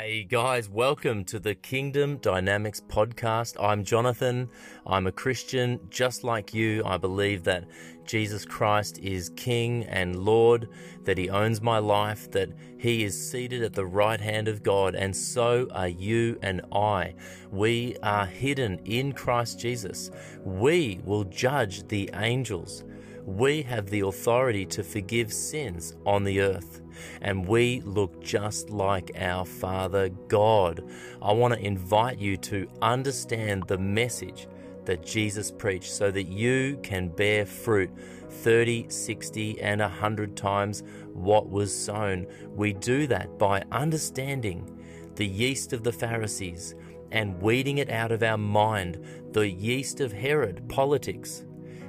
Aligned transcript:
Hey 0.00 0.22
guys, 0.22 0.68
welcome 0.68 1.24
to 1.24 1.40
the 1.40 1.56
Kingdom 1.56 2.18
Dynamics 2.18 2.80
podcast. 2.80 3.56
I'm 3.60 3.82
Jonathan. 3.82 4.48
I'm 4.86 5.08
a 5.08 5.12
Christian 5.12 5.80
just 5.90 6.22
like 6.22 6.54
you. 6.54 6.84
I 6.86 6.98
believe 6.98 7.42
that 7.42 7.64
Jesus 8.04 8.44
Christ 8.44 9.00
is 9.00 9.30
King 9.30 9.82
and 9.86 10.24
Lord, 10.24 10.68
that 11.02 11.18
He 11.18 11.28
owns 11.28 11.60
my 11.60 11.78
life, 11.78 12.30
that 12.30 12.50
He 12.78 13.02
is 13.02 13.30
seated 13.30 13.64
at 13.64 13.72
the 13.72 13.86
right 13.86 14.20
hand 14.20 14.46
of 14.46 14.62
God, 14.62 14.94
and 14.94 15.14
so 15.16 15.66
are 15.72 15.88
you 15.88 16.38
and 16.42 16.60
I. 16.70 17.16
We 17.50 17.96
are 18.00 18.24
hidden 18.24 18.78
in 18.84 19.12
Christ 19.14 19.58
Jesus. 19.58 20.12
We 20.44 21.00
will 21.04 21.24
judge 21.24 21.88
the 21.88 22.08
angels. 22.14 22.84
We 23.28 23.60
have 23.64 23.90
the 23.90 24.00
authority 24.00 24.64
to 24.64 24.82
forgive 24.82 25.34
sins 25.34 25.94
on 26.06 26.24
the 26.24 26.40
earth 26.40 26.80
and 27.20 27.46
we 27.46 27.82
look 27.82 28.22
just 28.22 28.70
like 28.70 29.10
our 29.18 29.44
Father 29.44 30.08
God. 30.08 30.82
I 31.20 31.32
want 31.32 31.52
to 31.52 31.60
invite 31.60 32.18
you 32.18 32.38
to 32.38 32.66
understand 32.80 33.64
the 33.66 33.76
message 33.76 34.48
that 34.86 35.04
Jesus 35.04 35.50
preached 35.50 35.92
so 35.92 36.10
that 36.10 36.28
you 36.28 36.78
can 36.82 37.08
bear 37.08 37.44
fruit 37.44 37.90
30, 38.30 38.88
60, 38.88 39.60
and 39.60 39.82
100 39.82 40.34
times 40.34 40.82
what 41.12 41.50
was 41.50 41.70
sown. 41.70 42.26
We 42.54 42.72
do 42.72 43.06
that 43.08 43.38
by 43.38 43.62
understanding 43.70 44.74
the 45.16 45.26
yeast 45.26 45.74
of 45.74 45.84
the 45.84 45.92
Pharisees 45.92 46.74
and 47.12 47.42
weeding 47.42 47.76
it 47.76 47.90
out 47.90 48.10
of 48.10 48.22
our 48.22 48.38
mind, 48.38 49.04
the 49.32 49.50
yeast 49.50 50.00
of 50.00 50.14
Herod, 50.14 50.66
politics, 50.70 51.44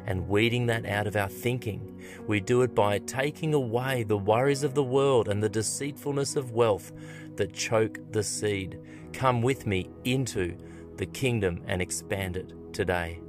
and 0.09 0.27
weeding 0.27 0.65
that 0.65 0.85
out 0.85 1.07
of 1.07 1.15
our 1.15 1.29
thinking 1.29 1.95
we 2.27 2.39
do 2.39 2.61
it 2.61 2.75
by 2.75 2.99
taking 2.99 3.53
away 3.53 4.03
the 4.03 4.17
worries 4.17 4.63
of 4.63 4.75
the 4.75 4.83
world 4.83 5.27
and 5.27 5.41
the 5.41 5.49
deceitfulness 5.49 6.35
of 6.35 6.51
wealth 6.51 6.91
that 7.37 7.53
choke 7.53 7.99
the 8.11 8.23
seed. 8.23 8.79
Come 9.13 9.41
with 9.41 9.65
me 9.65 9.89
into 10.03 10.57
the 10.97 11.05
kingdom 11.05 11.63
and 11.67 11.81
expand 11.81 12.37
it 12.37 12.53
today. 12.73 13.19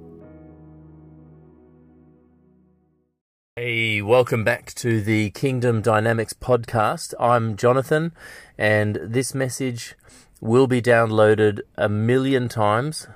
Hey, 3.57 4.01
welcome 4.03 4.43
back 4.43 4.75
to 4.75 5.01
the 5.01 5.31
Kingdom 5.31 5.83
Dynamics 5.83 6.33
podcast. 6.33 7.15
I'm 7.21 7.57
Jonathan, 7.57 8.13
and 8.57 8.99
this 9.03 9.35
message 9.35 9.95
will 10.41 10.67
be 10.67 10.81
downloaded 10.81 11.61
a 11.77 11.89
million 11.89 12.49
times. 12.49 13.07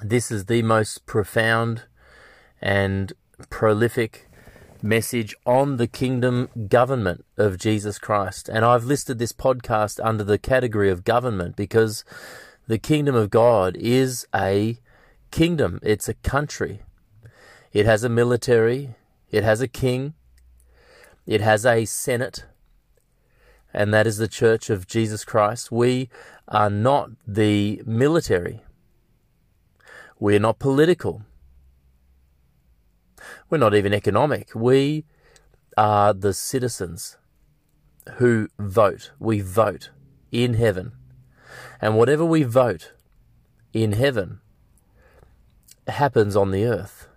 This 0.00 0.30
is 0.30 0.46
the 0.46 0.62
most 0.62 1.06
profound 1.06 1.84
and 2.62 3.12
prolific 3.50 4.28
message 4.82 5.34
on 5.44 5.76
the 5.76 5.86
kingdom 5.86 6.48
government 6.68 7.24
of 7.36 7.58
Jesus 7.58 7.98
Christ. 7.98 8.48
And 8.48 8.64
I've 8.64 8.84
listed 8.84 9.18
this 9.18 9.32
podcast 9.32 10.00
under 10.02 10.24
the 10.24 10.38
category 10.38 10.90
of 10.90 11.04
government 11.04 11.56
because 11.56 12.04
the 12.66 12.78
kingdom 12.78 13.14
of 13.14 13.30
God 13.30 13.76
is 13.76 14.26
a 14.34 14.78
kingdom, 15.30 15.80
it's 15.82 16.08
a 16.08 16.14
country. 16.14 16.82
It 17.72 17.86
has 17.86 18.04
a 18.04 18.08
military, 18.08 18.94
it 19.30 19.44
has 19.44 19.60
a 19.60 19.68
king, 19.68 20.14
it 21.26 21.40
has 21.40 21.64
a 21.64 21.84
senate, 21.84 22.44
and 23.72 23.94
that 23.94 24.06
is 24.06 24.18
the 24.18 24.28
church 24.28 24.68
of 24.68 24.86
Jesus 24.86 25.24
Christ. 25.24 25.72
We 25.72 26.10
are 26.48 26.68
not 26.68 27.10
the 27.26 27.82
military. 27.86 28.62
We 30.20 30.36
are 30.36 30.40
not 30.40 30.58
political. 30.58 31.22
We're 33.50 33.58
not 33.58 33.74
even 33.74 33.92
economic. 33.92 34.50
We 34.54 35.04
are 35.76 36.12
the 36.12 36.32
citizens 36.32 37.16
who 38.14 38.48
vote. 38.58 39.12
We 39.18 39.40
vote 39.40 39.90
in 40.30 40.54
heaven. 40.54 40.92
And 41.80 41.96
whatever 41.96 42.24
we 42.24 42.42
vote 42.42 42.92
in 43.72 43.92
heaven 43.92 44.40
happens 45.88 46.36
on 46.36 46.50
the 46.50 46.64
earth. 46.64 47.08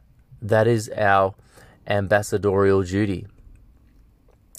That 0.41 0.67
is 0.67 0.89
our 0.95 1.35
ambassadorial 1.87 2.83
duty. 2.83 3.27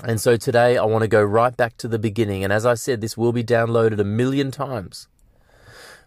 And 0.04 0.20
so 0.20 0.36
today 0.36 0.76
I 0.76 0.84
want 0.84 1.02
to 1.02 1.08
go 1.08 1.22
right 1.22 1.56
back 1.56 1.76
to 1.78 1.88
the 1.88 1.98
beginning. 1.98 2.44
And 2.44 2.52
as 2.52 2.66
I 2.66 2.74
said, 2.74 3.00
this 3.00 3.16
will 3.16 3.32
be 3.32 3.42
downloaded 3.42 3.98
a 3.98 4.04
million 4.04 4.50
times. 4.50 5.08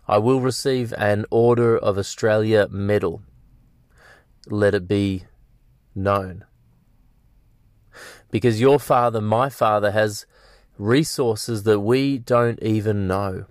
I 0.08 0.18
will 0.18 0.42
receive 0.42 0.94
an 0.94 1.26
Order 1.30 1.78
of 1.78 1.98
Australia 1.98 2.68
medal. 2.70 3.22
Let 4.48 4.74
it 4.74 4.88
be 4.88 5.26
known. 5.96 6.46
Because 8.32 8.62
your 8.62 8.80
Father, 8.80 9.22
my 9.22 9.50
Father, 9.50 9.92
has 9.92 10.26
resources 10.78 11.64
that 11.64 11.80
we 11.80 12.18
don't 12.18 12.62
even 12.62 13.08
know 13.08 13.46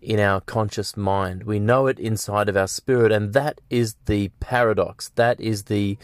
in 0.00 0.20
our 0.20 0.40
conscious 0.40 0.96
mind. 0.96 1.44
We 1.44 1.58
know 1.58 1.86
it 1.86 1.98
inside 1.98 2.48
of 2.48 2.56
our 2.56 2.68
spirit, 2.68 3.12
and 3.12 3.32
that 3.32 3.60
is 3.70 3.96
the 4.06 4.28
paradox. 4.40 5.10
That 5.16 5.40
is 5.40 5.64
the 5.64 5.98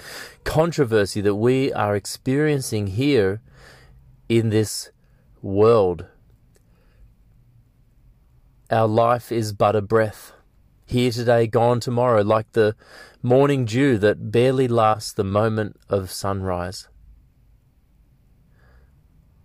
controversy 0.44 1.20
that 1.20 1.34
we 1.34 1.72
are 1.72 1.94
experiencing 1.94 2.88
here 2.88 3.40
in 4.28 4.50
this 4.50 4.90
world. 5.42 6.06
Our 8.70 8.88
life 8.88 9.30
is 9.30 9.52
but 9.52 9.76
a 9.76 9.82
breath. 9.82 10.32
Here 10.86 11.10
today, 11.10 11.46
gone 11.46 11.80
tomorrow, 11.80 12.22
like 12.22 12.52
the 12.52 12.76
morning 13.22 13.64
dew 13.64 13.96
that 13.98 14.30
barely 14.30 14.68
lasts 14.68 15.12
the 15.12 15.24
moment 15.24 15.76
of 15.88 16.10
sunrise. 16.10 16.88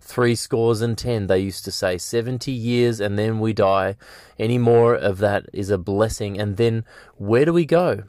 Three 0.00 0.34
scores 0.34 0.80
and 0.80 0.98
ten, 0.98 1.28
they 1.28 1.38
used 1.38 1.64
to 1.64 1.72
say, 1.72 1.96
seventy 1.96 2.52
years 2.52 3.00
and 3.00 3.18
then 3.18 3.38
we 3.38 3.52
die. 3.52 3.96
Any 4.38 4.58
more 4.58 4.94
of 4.94 5.18
that 5.18 5.46
is 5.52 5.70
a 5.70 5.78
blessing. 5.78 6.38
And 6.38 6.56
then 6.56 6.84
where 7.16 7.44
do 7.44 7.52
we 7.52 7.64
go? 7.64 8.04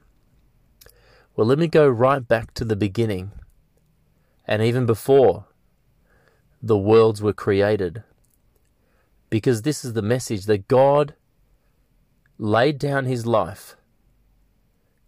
Well, 1.35 1.47
let 1.47 1.59
me 1.59 1.67
go 1.67 1.87
right 1.87 2.27
back 2.27 2.53
to 2.55 2.65
the 2.65 2.75
beginning, 2.75 3.31
and 4.45 4.61
even 4.61 4.85
before 4.85 5.45
the 6.61 6.77
worlds 6.77 7.21
were 7.21 7.33
created. 7.33 8.03
Because 9.29 9.61
this 9.61 9.85
is 9.85 9.93
the 9.93 10.01
message 10.01 10.45
that 10.47 10.67
God 10.67 11.15
laid 12.41 12.79
down 12.79 13.05
his 13.05 13.27
life 13.27 13.75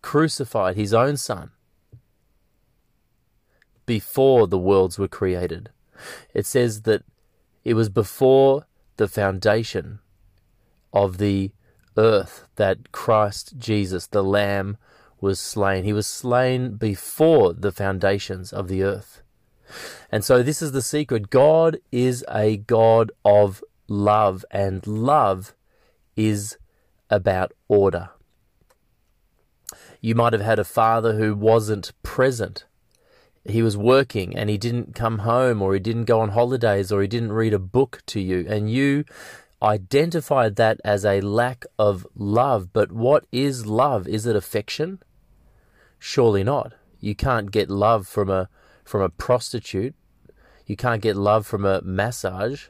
crucified 0.03 0.75
his 0.75 0.93
own 0.93 1.17
son 1.17 1.49
before 3.87 4.45
the 4.45 4.57
worlds 4.59 4.99
were 4.99 5.07
created. 5.07 5.71
It 6.35 6.45
says 6.45 6.83
that 6.83 7.03
it 7.63 7.73
was 7.73 7.89
before 7.89 8.67
the 8.97 9.07
foundation 9.07 9.97
of 10.93 11.17
the 11.17 11.51
earth 11.97 12.47
that 12.55 12.91
Christ 12.91 13.57
Jesus, 13.57 14.05
the 14.05 14.23
Lamb, 14.23 14.77
was 15.19 15.39
slain. 15.39 15.85
He 15.85 15.93
was 15.93 16.05
slain 16.05 16.75
before 16.75 17.53
the 17.53 17.71
foundations 17.71 18.53
of 18.53 18.67
the 18.67 18.83
earth. 18.83 19.23
And 20.11 20.23
so, 20.23 20.43
this 20.43 20.61
is 20.61 20.71
the 20.71 20.83
secret 20.83 21.31
God 21.31 21.79
is 21.91 22.23
a 22.29 22.57
God 22.57 23.11
of 23.25 23.63
love, 23.87 24.45
and 24.51 24.85
love 24.85 25.55
is 26.15 26.57
about 27.13 27.53
order. 27.67 28.09
You 30.01 30.15
might 30.15 30.33
have 30.33 30.41
had 30.41 30.59
a 30.59 30.63
father 30.65 31.13
who 31.13 31.35
wasn't 31.35 31.93
present. 32.01 32.65
He 33.45 33.61
was 33.61 33.77
working 33.77 34.35
and 34.35 34.49
he 34.49 34.57
didn't 34.57 34.95
come 34.95 35.19
home 35.19 35.61
or 35.61 35.73
he 35.73 35.79
didn't 35.79 36.05
go 36.05 36.19
on 36.21 36.29
holidays 36.29 36.91
or 36.91 37.01
he 37.01 37.07
didn't 37.07 37.33
read 37.33 37.53
a 37.53 37.59
book 37.59 38.01
to 38.07 38.19
you 38.19 38.45
and 38.49 38.69
you 38.69 39.05
identified 39.61 40.55
that 40.55 40.81
as 40.83 41.05
a 41.05 41.21
lack 41.21 41.65
of 41.77 42.07
love. 42.15 42.73
But 42.73 42.91
what 42.91 43.25
is 43.31 43.65
love? 43.65 44.07
Is 44.07 44.25
it 44.25 44.35
affection? 44.35 45.01
Surely 45.99 46.43
not. 46.43 46.73
You 46.99 47.15
can't 47.15 47.51
get 47.51 47.69
love 47.69 48.07
from 48.07 48.29
a 48.29 48.49
from 48.83 49.01
a 49.01 49.09
prostitute. 49.09 49.95
You 50.65 50.75
can't 50.75 51.01
get 51.01 51.15
love 51.15 51.45
from 51.45 51.63
a 51.63 51.81
massage. 51.81 52.67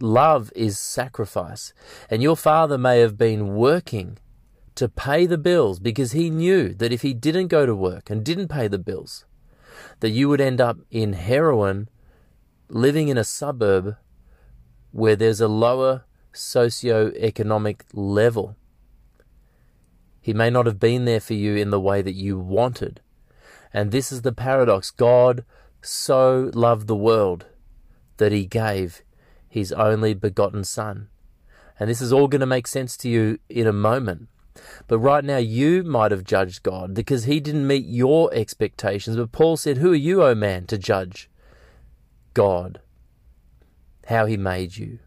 Love 0.00 0.52
is 0.54 0.78
sacrifice. 0.78 1.72
And 2.10 2.22
your 2.22 2.36
father 2.36 2.78
may 2.78 3.00
have 3.00 3.18
been 3.18 3.54
working 3.54 4.18
to 4.76 4.88
pay 4.88 5.26
the 5.26 5.38
bills 5.38 5.80
because 5.80 6.12
he 6.12 6.30
knew 6.30 6.72
that 6.74 6.92
if 6.92 7.02
he 7.02 7.12
didn't 7.12 7.48
go 7.48 7.66
to 7.66 7.74
work 7.74 8.10
and 8.10 8.24
didn't 8.24 8.48
pay 8.48 8.68
the 8.68 8.78
bills, 8.78 9.24
that 10.00 10.10
you 10.10 10.28
would 10.28 10.40
end 10.40 10.60
up 10.60 10.78
in 10.90 11.14
heroin, 11.14 11.88
living 12.68 13.08
in 13.08 13.18
a 13.18 13.24
suburb 13.24 13.96
where 14.92 15.16
there's 15.16 15.40
a 15.40 15.48
lower 15.48 16.04
socio-economic 16.32 17.84
level. 17.92 18.56
He 20.20 20.32
may 20.32 20.50
not 20.50 20.66
have 20.66 20.78
been 20.78 21.04
there 21.04 21.20
for 21.20 21.34
you 21.34 21.56
in 21.56 21.70
the 21.70 21.80
way 21.80 22.02
that 22.02 22.14
you 22.14 22.38
wanted. 22.38 23.00
And 23.72 23.90
this 23.90 24.12
is 24.12 24.22
the 24.22 24.32
paradox. 24.32 24.90
God 24.90 25.44
so 25.82 26.50
loved 26.54 26.86
the 26.86 26.96
world 26.96 27.46
that 28.18 28.32
he 28.32 28.46
gave 28.46 29.02
his 29.48 29.72
only 29.72 30.14
begotten 30.14 30.64
Son. 30.64 31.08
And 31.78 31.88
this 31.88 32.00
is 32.00 32.12
all 32.12 32.28
going 32.28 32.40
to 32.40 32.46
make 32.46 32.66
sense 32.66 32.96
to 32.98 33.08
you 33.08 33.38
in 33.48 33.66
a 33.66 33.72
moment. 33.72 34.28
But 34.88 34.98
right 34.98 35.24
now, 35.24 35.36
you 35.36 35.84
might 35.84 36.10
have 36.10 36.24
judged 36.24 36.62
God 36.62 36.94
because 36.94 37.24
he 37.24 37.40
didn't 37.40 37.66
meet 37.66 37.86
your 37.86 38.32
expectations. 38.34 39.16
But 39.16 39.32
Paul 39.32 39.56
said, 39.56 39.78
Who 39.78 39.92
are 39.92 39.96
you, 39.96 40.22
O 40.22 40.34
man, 40.34 40.66
to 40.66 40.78
judge 40.78 41.30
God? 42.34 42.80
How 44.06 44.26
he 44.26 44.36
made 44.36 44.76
you. 44.76 44.98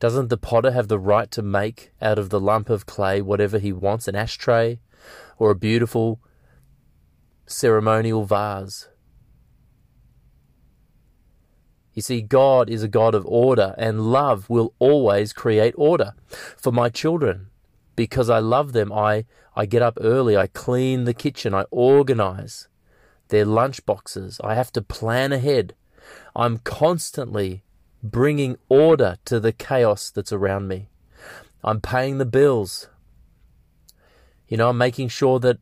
Doesn't 0.00 0.28
the 0.28 0.36
potter 0.36 0.72
have 0.72 0.88
the 0.88 0.98
right 0.98 1.30
to 1.30 1.42
make 1.42 1.92
out 2.02 2.18
of 2.18 2.30
the 2.30 2.40
lump 2.40 2.68
of 2.68 2.86
clay 2.86 3.22
whatever 3.22 3.58
he 3.58 3.72
wants, 3.72 4.08
an 4.08 4.16
ashtray 4.16 4.80
or 5.38 5.50
a 5.50 5.56
beautiful 5.56 6.20
ceremonial 7.46 8.24
vase? 8.24 8.88
You 11.92 12.02
see, 12.02 12.22
God 12.22 12.70
is 12.70 12.82
a 12.82 12.88
God 12.88 13.14
of 13.14 13.26
order, 13.26 13.74
and 13.76 14.12
love 14.12 14.48
will 14.48 14.72
always 14.78 15.32
create 15.32 15.74
order. 15.76 16.14
For 16.56 16.72
my 16.72 16.88
children, 16.88 17.48
because 17.96 18.30
I 18.30 18.38
love 18.38 18.72
them, 18.72 18.92
I, 18.92 19.24
I 19.54 19.66
get 19.66 19.82
up 19.82 19.98
early, 20.00 20.36
I 20.36 20.46
clean 20.46 21.04
the 21.04 21.14
kitchen, 21.14 21.54
I 21.54 21.64
organize 21.70 22.68
their 23.28 23.44
lunch 23.44 23.84
boxes, 23.84 24.40
I 24.42 24.54
have 24.54 24.72
to 24.72 24.82
plan 24.82 25.32
ahead. 25.32 25.74
I'm 26.34 26.58
constantly 26.58 27.62
bringing 28.02 28.56
order 28.68 29.16
to 29.26 29.38
the 29.38 29.52
chaos 29.52 30.10
that's 30.10 30.32
around 30.32 30.68
me. 30.68 30.88
I'm 31.62 31.80
paying 31.80 32.18
the 32.18 32.24
bills. 32.24 32.88
You 34.48 34.56
know, 34.56 34.70
I'm 34.70 34.78
making 34.78 35.08
sure 35.08 35.38
that 35.40 35.58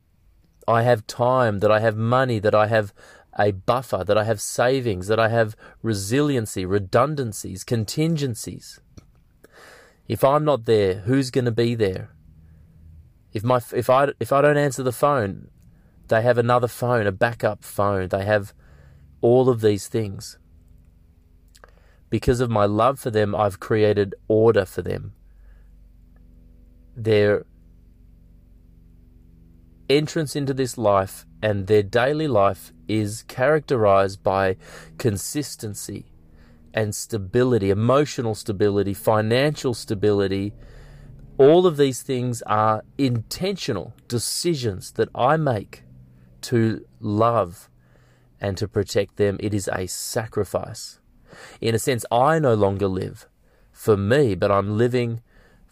I 0.67 0.83
have 0.83 1.07
time, 1.07 1.59
that 1.59 1.71
I 1.71 1.81
have 1.81 1.97
money, 1.97 2.39
that 2.39 2.55
I 2.55 2.69
have 2.69 2.95
a 3.41 3.53
buffer, 3.53 4.05
that 4.05 4.19
I 4.19 4.25
have 4.25 4.41
savings, 4.41 5.07
that 5.07 5.19
I 5.19 5.29
have 5.29 5.57
resiliency, 5.83 6.65
redundancies, 6.67 7.65
contingencies. 7.65 8.81
If 10.07 10.23
I'm 10.25 10.45
not 10.45 10.67
there, 10.67 11.01
who's 11.01 11.31
going 11.31 11.47
to 11.47 11.51
be 11.53 11.75
there? 11.75 12.11
If 13.33 13.45
my 13.45 13.61
if 13.75 13.89
I 13.89 14.09
if 14.19 14.33
I 14.33 14.43
don't 14.43 14.57
answer 14.57 14.83
the 14.83 14.93
phone, 14.93 15.49
they 16.09 16.23
have 16.23 16.39
another 16.39 16.69
phone, 16.69 17.07
a 17.07 17.13
backup 17.13 17.65
phone. 17.65 18.09
They 18.09 18.25
have 18.25 18.53
all 19.21 19.49
of 19.49 19.61
these 19.61 19.87
things. 19.87 20.39
Because 22.11 22.41
of 22.41 22.51
my 22.51 22.65
love 22.65 22.99
for 22.99 23.11
them, 23.11 23.35
I've 23.35 23.61
created 23.61 24.17
order 24.27 24.65
for 24.65 24.83
them. 24.83 25.13
Their 26.97 27.47
entrance 29.91 30.37
into 30.37 30.55
this 30.55 30.79
life 30.79 31.27
and 31.43 31.67
their 31.67 31.83
daily 31.83 32.29
life 32.29 32.73
is 32.89 33.25
characterized 33.25 34.23
by 34.23 34.57
consistency 34.99 36.07
and 36.73 36.95
stability, 36.95 37.71
emotional 37.71 38.35
stability, 38.35 38.95
financial 38.95 39.75
stability. 39.75 40.53
All 41.39 41.67
of 41.67 41.77
these 41.77 42.03
things 42.03 42.43
are 42.43 42.85
intentional 42.97 43.93
decisions 44.07 44.93
that 44.93 45.09
I 45.15 45.37
make 45.37 45.83
to 46.43 46.87
love 47.01 47.69
and 48.41 48.57
to 48.59 48.69
protect 48.69 49.17
them. 49.17 49.37
It 49.41 49.53
is 49.53 49.69
a 49.73 49.87
sacrifice. 49.87 51.01
In 51.61 51.75
a 51.75 51.79
sense, 51.79 52.05
I 52.11 52.39
no 52.39 52.55
longer 52.55 52.89
live 52.89 53.29
for 53.73 53.97
me, 53.97 54.35
but 54.35 54.51
I'm 54.51 54.79
living 54.79 55.23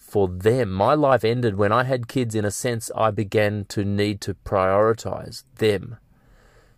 for 0.08 0.28
them. 0.28 0.70
My 0.70 0.94
life 0.94 1.22
ended 1.22 1.56
when 1.56 1.70
I 1.70 1.84
had 1.84 2.08
kids. 2.08 2.34
In 2.34 2.44
a 2.44 2.50
sense, 2.50 2.90
I 2.96 3.10
began 3.10 3.66
to 3.66 3.84
need 3.84 4.20
to 4.22 4.34
prioritize 4.34 5.44
them. 5.56 5.98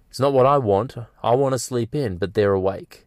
It's 0.08 0.20
not 0.20 0.32
what 0.32 0.46
I 0.46 0.58
want. 0.58 0.96
I 1.22 1.34
want 1.36 1.52
to 1.52 1.58
sleep 1.58 1.94
in, 1.94 2.18
but 2.18 2.34
they're 2.34 2.52
awake. 2.52 3.06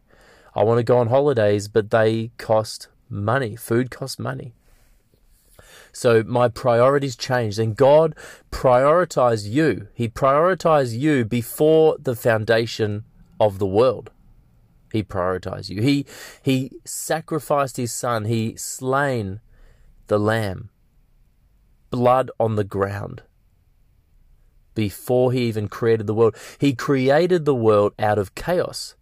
I 0.54 0.62
want 0.62 0.78
to 0.78 0.84
go 0.84 0.98
on 0.98 1.08
holidays, 1.08 1.68
but 1.68 1.90
they 1.90 2.30
cost 2.38 2.88
money. 3.10 3.56
Food 3.56 3.90
costs 3.90 4.18
money. 4.18 4.54
So 5.92 6.22
my 6.24 6.48
priorities 6.48 7.16
changed, 7.16 7.58
and 7.58 7.76
God 7.76 8.14
prioritized 8.50 9.50
you. 9.50 9.88
He 9.94 10.08
prioritized 10.08 10.98
you 10.98 11.24
before 11.24 11.96
the 12.00 12.16
foundation 12.16 13.04
of 13.38 13.58
the 13.58 13.66
world. 13.66 14.10
He 14.92 15.02
prioritized 15.02 15.68
you. 15.68 15.82
He 15.82 16.06
he 16.42 16.70
sacrificed 16.84 17.76
his 17.76 17.92
son. 17.92 18.24
He 18.24 18.56
slain 18.56 19.40
the 20.06 20.18
lamb. 20.18 20.70
Blood 21.90 22.30
on 22.38 22.56
the 22.56 22.64
ground. 22.64 23.22
Before 24.74 25.32
he 25.32 25.44
even 25.44 25.68
created 25.68 26.06
the 26.06 26.14
world, 26.14 26.36
he 26.58 26.74
created 26.74 27.44
the 27.44 27.54
world 27.54 27.92
out 27.98 28.18
of 28.18 28.34
chaos. 28.34 28.96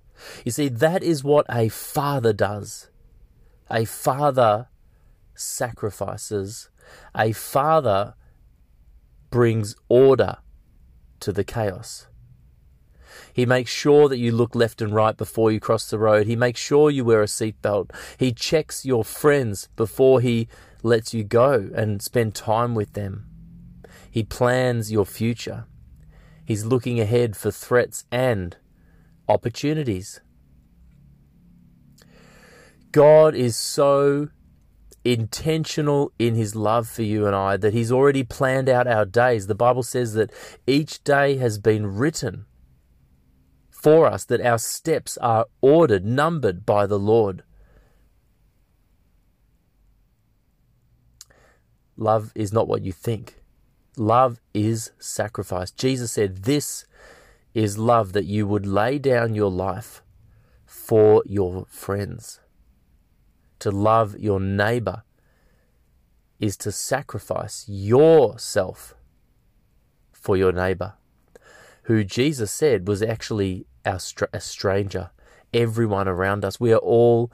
You 0.45 0.53
see, 0.53 0.69
that 0.69 1.03
is 1.03 1.25
what 1.25 1.47
a 1.49 1.69
father 1.69 2.33
does. 2.33 2.91
A 3.71 3.85
father 3.87 4.69
sacrifices. 5.35 6.69
A 7.15 7.33
father 7.33 8.15
brings 9.31 9.75
order 9.89 10.37
to 11.21 11.33
the 11.33 11.45
chaos. 11.45 12.07
He 13.33 13.47
makes 13.47 13.71
sure 13.71 14.09
that 14.09 14.19
you 14.19 14.33
look 14.33 14.55
left 14.55 14.83
and 14.83 14.95
right 14.95 15.17
before 15.17 15.51
you 15.51 15.61
cross 15.61 15.89
the 15.89 15.99
road. 15.99 16.27
He 16.27 16.37
makes 16.37 16.61
sure 16.61 16.91
you 16.91 17.05
wear 17.05 17.23
a 17.23 17.27
seatbelt. 17.27 17.91
He 18.19 18.33
checks 18.33 18.85
your 18.85 19.05
friends 19.05 19.69
before 19.75 20.21
he 20.21 20.49
lets 20.83 21.15
you 21.15 21.25
go 21.25 21.71
and 21.75 22.03
spend 22.03 22.35
time 22.35 22.75
with 22.75 22.93
them. 22.95 23.27
He 24.11 24.23
plans 24.23 24.93
your 24.93 25.07
future. 25.07 25.67
He's 26.45 26.65
looking 26.65 27.01
ahead 27.01 27.37
for 27.37 27.51
threats 27.51 28.05
and 28.11 28.57
opportunities. 29.29 30.21
God 32.91 33.35
is 33.35 33.57
so 33.57 34.29
intentional 35.05 36.13
in 36.19 36.35
his 36.35 36.55
love 36.55 36.89
for 36.89 37.03
you 37.03 37.27
and 37.27 37.35
I 37.35 37.57
that 37.57 37.73
he's 37.73 37.91
already 37.91 38.23
planned 38.23 38.69
out 38.69 38.87
our 38.87 39.05
days. 39.05 39.47
The 39.47 39.55
Bible 39.55 39.83
says 39.83 40.15
that 40.15 40.31
each 40.67 41.03
day 41.03 41.37
has 41.37 41.59
been 41.59 41.87
written 41.87 42.45
for 43.71 44.07
us, 44.07 44.25
that 44.27 44.41
our 44.41 44.59
steps 44.59 45.17
are 45.19 45.47
ordered, 45.61 46.05
numbered 46.05 46.65
by 46.65 46.87
the 46.87 46.99
Lord. 46.99 47.43
Love 52.03 52.33
is 52.35 52.53
not 52.53 52.67
what 52.67 52.83
you 52.83 52.93
think. 52.93 53.41
Love 53.97 54.41
is 54.53 54.91
sacrifice. 54.99 55.71
Jesus 55.71 56.11
said, 56.11 56.43
This 56.45 56.85
is 57.55 57.79
love 57.79 58.13
that 58.13 58.25
you 58.25 58.45
would 58.47 58.67
lay 58.67 58.99
down 58.99 59.35
your 59.37 59.51
life 59.51 60.03
for 60.67 61.23
your 61.27 61.65
friends. 61.69 62.41
To 63.61 63.71
love 63.71 64.19
your 64.19 64.41
neighbor 64.41 65.05
is 66.41 66.57
to 66.57 66.73
sacrifice 66.73 67.65
yourself 67.69 68.97
for 70.13 70.37
your 70.37 70.51
neighbor, 70.51 70.95
who 71.85 72.03
Jesus 72.03 72.51
said 72.51 72.89
was 72.89 73.01
actually 73.01 73.67
our 73.87 74.01
str- 74.01 74.25
a 74.33 74.41
stranger, 74.41 75.11
everyone 75.55 76.09
around 76.09 76.45
us. 76.45 76.59
We 76.59 76.73
are 76.73 76.79
all 76.79 77.31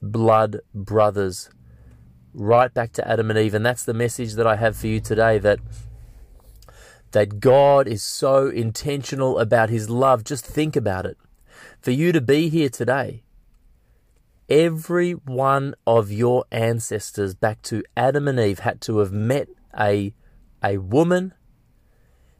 blood 0.00 0.60
brothers, 0.72 1.50
right 2.34 2.72
back 2.72 2.92
to 2.92 3.08
Adam 3.08 3.30
and 3.30 3.38
Eve. 3.38 3.54
And 3.54 3.64
that's 3.64 3.84
the 3.84 3.94
message 3.94 4.34
that 4.34 4.46
I 4.46 4.56
have 4.56 4.76
for 4.76 4.86
you 4.86 5.00
today 5.00 5.38
that 5.38 5.58
that 7.12 7.40
God 7.40 7.86
is 7.86 8.02
so 8.02 8.48
intentional 8.48 9.38
about 9.38 9.68
his 9.68 9.90
love. 9.90 10.24
Just 10.24 10.46
think 10.46 10.76
about 10.76 11.04
it. 11.04 11.18
For 11.80 11.90
you 11.90 12.10
to 12.12 12.22
be 12.22 12.48
here 12.48 12.70
today, 12.70 13.22
every 14.48 15.12
one 15.12 15.74
of 15.86 16.10
your 16.10 16.44
ancestors 16.50 17.34
back 17.34 17.60
to 17.62 17.84
Adam 17.96 18.28
and 18.28 18.40
Eve 18.40 18.60
had 18.60 18.80
to 18.82 18.98
have 18.98 19.12
met 19.12 19.48
a 19.78 20.14
a 20.64 20.78
woman 20.78 21.34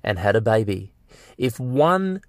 and 0.02 0.18
had 0.18 0.37
a 0.37 0.40
baby. 0.40 0.94
If 1.37 1.58
one 1.61 2.22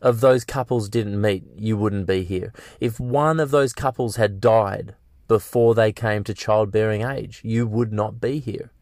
of 0.00 0.20
those 0.20 0.44
couples 0.44 0.88
didn't 0.88 1.20
meet, 1.20 1.44
you 1.56 1.76
wouldn't 1.76 2.06
be 2.06 2.22
here. 2.22 2.52
If 2.80 3.00
one 3.00 3.40
of 3.40 3.50
those 3.50 3.72
couples 3.72 4.16
had 4.16 4.40
died 4.40 4.94
before 5.28 5.74
they 5.74 5.92
came 5.92 6.24
to 6.24 6.34
childbearing 6.34 7.02
age, 7.02 7.40
you 7.44 7.66
would 7.66 7.92
not 7.92 8.20
be 8.20 8.40
here. 8.40 8.72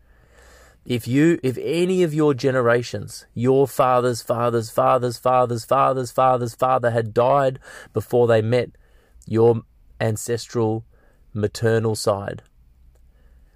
If 0.87 1.09
you, 1.09 1.41
if 1.43 1.59
any 1.61 2.05
of 2.05 2.15
your 2.15 2.33
generations, 2.33 3.27
your 3.35 3.67
fathers, 3.67 4.23
fathers, 4.23 4.71
fathers, 4.71 5.19
fathers, 5.19 5.19
fathers, 5.19 5.65
fathers, 5.65 6.13
fathers, 6.13 6.55
father 6.55 6.91
had 6.93 7.13
died 7.13 7.59
before 7.93 8.29
they 8.29 8.41
met 8.41 8.71
your 9.27 9.63
ancestral 10.01 10.85
maternal 11.35 11.97
side, 11.97 12.45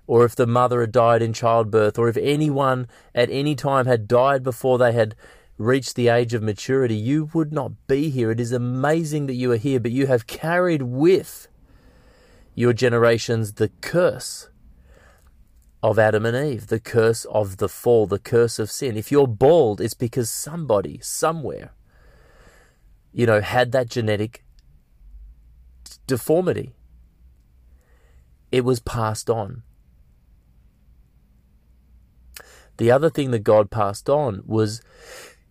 or 0.09 0.25
if 0.25 0.35
the 0.35 0.47
mother 0.47 0.80
had 0.80 0.90
died 0.90 1.23
in 1.23 1.32
childbirth, 1.32 1.97
or 1.97 2.09
if 2.09 2.16
anyone 2.16 2.88
at 3.14 3.30
any 3.30 3.54
time 3.54 3.87
had 3.87 4.09
died 4.09 4.42
before 4.42 4.76
they 4.76 4.90
had 4.90 5.14
reached 5.56 5.94
the 5.94 6.09
age 6.09 6.35
of 6.35 6.42
maturity, 6.42 6.97
you 6.97 7.30
would 7.32 7.52
not 7.52 7.87
be 7.87 8.11
here. 8.11 8.32
It 8.32 8.40
is 8.40 8.50
amazing 8.50 9.26
that 9.26 9.35
you 9.35 9.52
are 9.52 9.56
here, 9.56 9.78
but 9.78 9.92
you 9.92 10.09
have 10.09 10.26
carried 10.26 10.82
with 10.82 11.47
your 12.54 12.73
generations 12.73 13.54
the 13.54 13.71
curse 13.80 14.49
of 15.83 15.99
Adam 15.99 16.26
and 16.26 16.37
Eve, 16.37 16.66
the 16.66 16.80
curse 16.80 17.25
of 17.26 17.57
the 17.57 17.69
fall, 17.69 18.07
the 18.07 18.19
curse 18.19 18.59
of 18.59 18.71
sin. 18.71 18.97
If 18.97 19.11
you're 19.11 19.26
bald, 19.26 19.80
it's 19.80 19.95
because 19.95 20.28
somebody, 20.28 20.99
somewhere, 21.00 21.73
you 23.12 23.26
know, 23.26 23.40
had 23.40 23.73
that 23.73 23.88
genetic 23.88 24.45
deformity. 26.07 26.75
It 28.52 28.64
was 28.64 28.80
passed 28.80 29.30
on. 29.30 29.62
The 32.76 32.90
other 32.90 33.11
thing 33.11 33.30
that 33.30 33.40
God 33.40 33.71
passed 33.71 34.09
on 34.09 34.42
was 34.47 34.83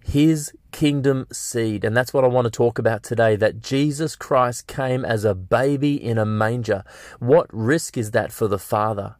his 0.09 0.51
kingdom 0.71 1.27
seed. 1.31 1.83
And 1.83 1.95
that's 1.95 2.13
what 2.13 2.23
I 2.23 2.27
want 2.27 2.45
to 2.45 2.51
talk 2.51 2.79
about 2.79 3.03
today 3.03 3.35
that 3.35 3.61
Jesus 3.61 4.15
Christ 4.15 4.67
came 4.67 5.05
as 5.05 5.23
a 5.23 5.35
baby 5.35 6.03
in 6.03 6.17
a 6.17 6.25
manger. 6.25 6.83
What 7.19 7.47
risk 7.51 7.97
is 7.97 8.11
that 8.11 8.31
for 8.31 8.47
the 8.47 8.59
Father? 8.59 9.15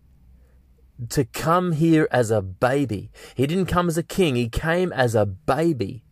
To 1.10 1.26
come 1.26 1.74
here 1.74 2.08
as 2.12 2.32
a 2.32 2.42
baby. 2.42 3.12
He 3.36 3.48
didn't 3.48 3.68
come 3.68 3.88
as 3.88 3.98
a 3.98 4.04
king, 4.04 4.36
he 4.36 4.50
came 4.50 4.92
as 4.92 5.16
a 5.16 5.26
baby. 5.26 6.04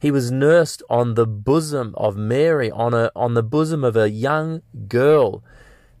He 0.00 0.10
was 0.10 0.30
nursed 0.30 0.82
on 0.90 1.14
the 1.14 1.26
bosom 1.26 1.94
of 1.96 2.16
Mary, 2.16 2.70
on, 2.70 2.94
a, 2.94 3.12
on 3.14 3.34
the 3.34 3.42
bosom 3.42 3.84
of 3.84 3.96
a 3.96 4.10
young 4.10 4.62
girl. 4.88 5.44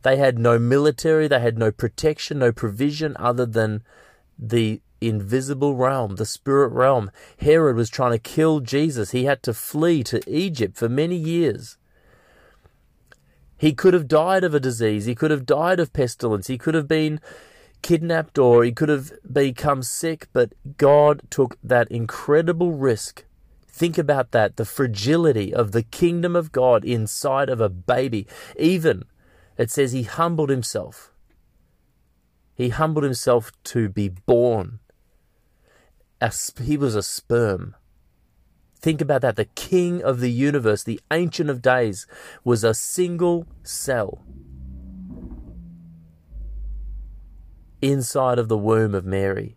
They 0.02 0.16
had 0.16 0.38
no 0.38 0.58
military, 0.58 1.28
they 1.28 1.40
had 1.40 1.58
no 1.58 1.70
protection, 1.70 2.40
no 2.40 2.52
provision 2.52 3.16
other 3.18 3.46
than 3.46 3.82
the 4.38 4.80
invisible 5.00 5.74
realm, 5.74 6.16
the 6.16 6.26
spirit 6.26 6.68
realm. 6.68 7.10
Herod 7.40 7.76
was 7.76 7.90
trying 7.90 8.12
to 8.12 8.18
kill 8.18 8.60
Jesus. 8.60 9.10
He 9.12 9.24
had 9.24 9.42
to 9.44 9.54
flee 9.54 10.02
to 10.04 10.20
Egypt 10.30 10.76
for 10.76 10.88
many 10.88 11.16
years. 11.16 11.76
He 13.56 13.72
could 13.72 13.94
have 13.94 14.08
died 14.08 14.44
of 14.44 14.54
a 14.54 14.60
disease. 14.60 15.06
He 15.06 15.14
could 15.14 15.30
have 15.30 15.44
died 15.44 15.80
of 15.80 15.92
pestilence. 15.92 16.46
He 16.46 16.58
could 16.58 16.74
have 16.74 16.88
been 16.88 17.20
kidnapped 17.82 18.38
or 18.38 18.64
he 18.64 18.72
could 18.72 18.88
have 18.88 19.12
become 19.30 19.82
sick, 19.82 20.28
but 20.32 20.52
God 20.76 21.22
took 21.30 21.56
that 21.62 21.90
incredible 21.90 22.72
risk. 22.72 23.24
Think 23.66 23.98
about 23.98 24.32
that 24.32 24.56
the 24.56 24.64
fragility 24.64 25.54
of 25.54 25.72
the 25.72 25.82
kingdom 25.82 26.34
of 26.34 26.52
God 26.52 26.84
inside 26.84 27.48
of 27.48 27.60
a 27.60 27.68
baby. 27.68 28.26
Even, 28.56 29.04
it 29.56 29.70
says, 29.70 29.92
he 29.92 30.02
humbled 30.04 30.50
himself. 30.50 31.12
He 32.54 32.70
humbled 32.70 33.04
himself 33.04 33.52
to 33.64 33.88
be 33.88 34.08
born 34.08 34.80
a, 36.20 36.32
he 36.62 36.76
was 36.76 36.94
a 36.94 37.02
sperm. 37.02 37.74
Think 38.80 39.00
about 39.00 39.22
that. 39.22 39.36
The 39.36 39.44
king 39.44 40.02
of 40.02 40.20
the 40.20 40.30
universe, 40.30 40.82
the 40.84 41.00
ancient 41.12 41.50
of 41.50 41.62
days, 41.62 42.06
was 42.44 42.62
a 42.62 42.74
single 42.74 43.46
cell 43.62 44.24
inside 47.82 48.38
of 48.38 48.48
the 48.48 48.58
womb 48.58 48.94
of 48.94 49.04
Mary. 49.04 49.56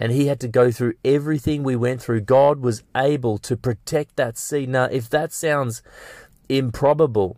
And 0.00 0.12
he 0.12 0.26
had 0.26 0.40
to 0.40 0.48
go 0.48 0.70
through 0.70 0.94
everything 1.04 1.62
we 1.62 1.74
went 1.76 2.00
through. 2.00 2.20
God 2.20 2.60
was 2.60 2.84
able 2.96 3.38
to 3.38 3.56
protect 3.56 4.16
that 4.16 4.38
seed. 4.38 4.68
Now, 4.68 4.84
if 4.84 5.10
that 5.10 5.32
sounds 5.32 5.82
improbable, 6.48 7.36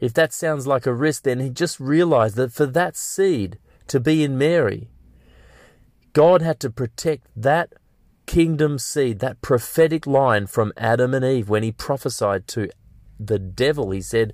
if 0.00 0.14
that 0.14 0.32
sounds 0.32 0.66
like 0.66 0.86
a 0.86 0.94
risk, 0.94 1.24
then 1.24 1.40
he 1.40 1.50
just 1.50 1.78
realized 1.78 2.36
that 2.36 2.52
for 2.52 2.66
that 2.66 2.96
seed 2.96 3.58
to 3.88 4.00
be 4.00 4.24
in 4.24 4.38
Mary, 4.38 4.88
God 6.18 6.42
had 6.42 6.58
to 6.58 6.70
protect 6.70 7.28
that 7.36 7.74
kingdom 8.26 8.80
seed, 8.80 9.20
that 9.20 9.40
prophetic 9.40 10.04
line 10.04 10.48
from 10.48 10.72
Adam 10.76 11.14
and 11.14 11.24
Eve 11.24 11.48
when 11.48 11.62
he 11.62 11.70
prophesied 11.70 12.48
to 12.48 12.70
the 13.20 13.38
devil. 13.38 13.92
He 13.92 14.00
said, 14.00 14.32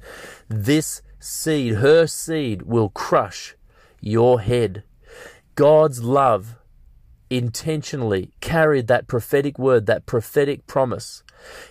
This 0.49 1.03
seed, 1.21 1.75
her 1.75 2.07
seed, 2.07 2.63
will 2.63 2.89
crush 2.89 3.55
your 4.01 4.41
head. 4.41 4.85
God's 5.57 6.03
love 6.03 6.57
intentionally 7.29 8.33
carried 8.41 8.87
that 8.87 9.07
prophetic 9.07 9.59
word, 9.59 9.85
that 9.85 10.07
prophetic 10.07 10.67
promise. 10.67 11.23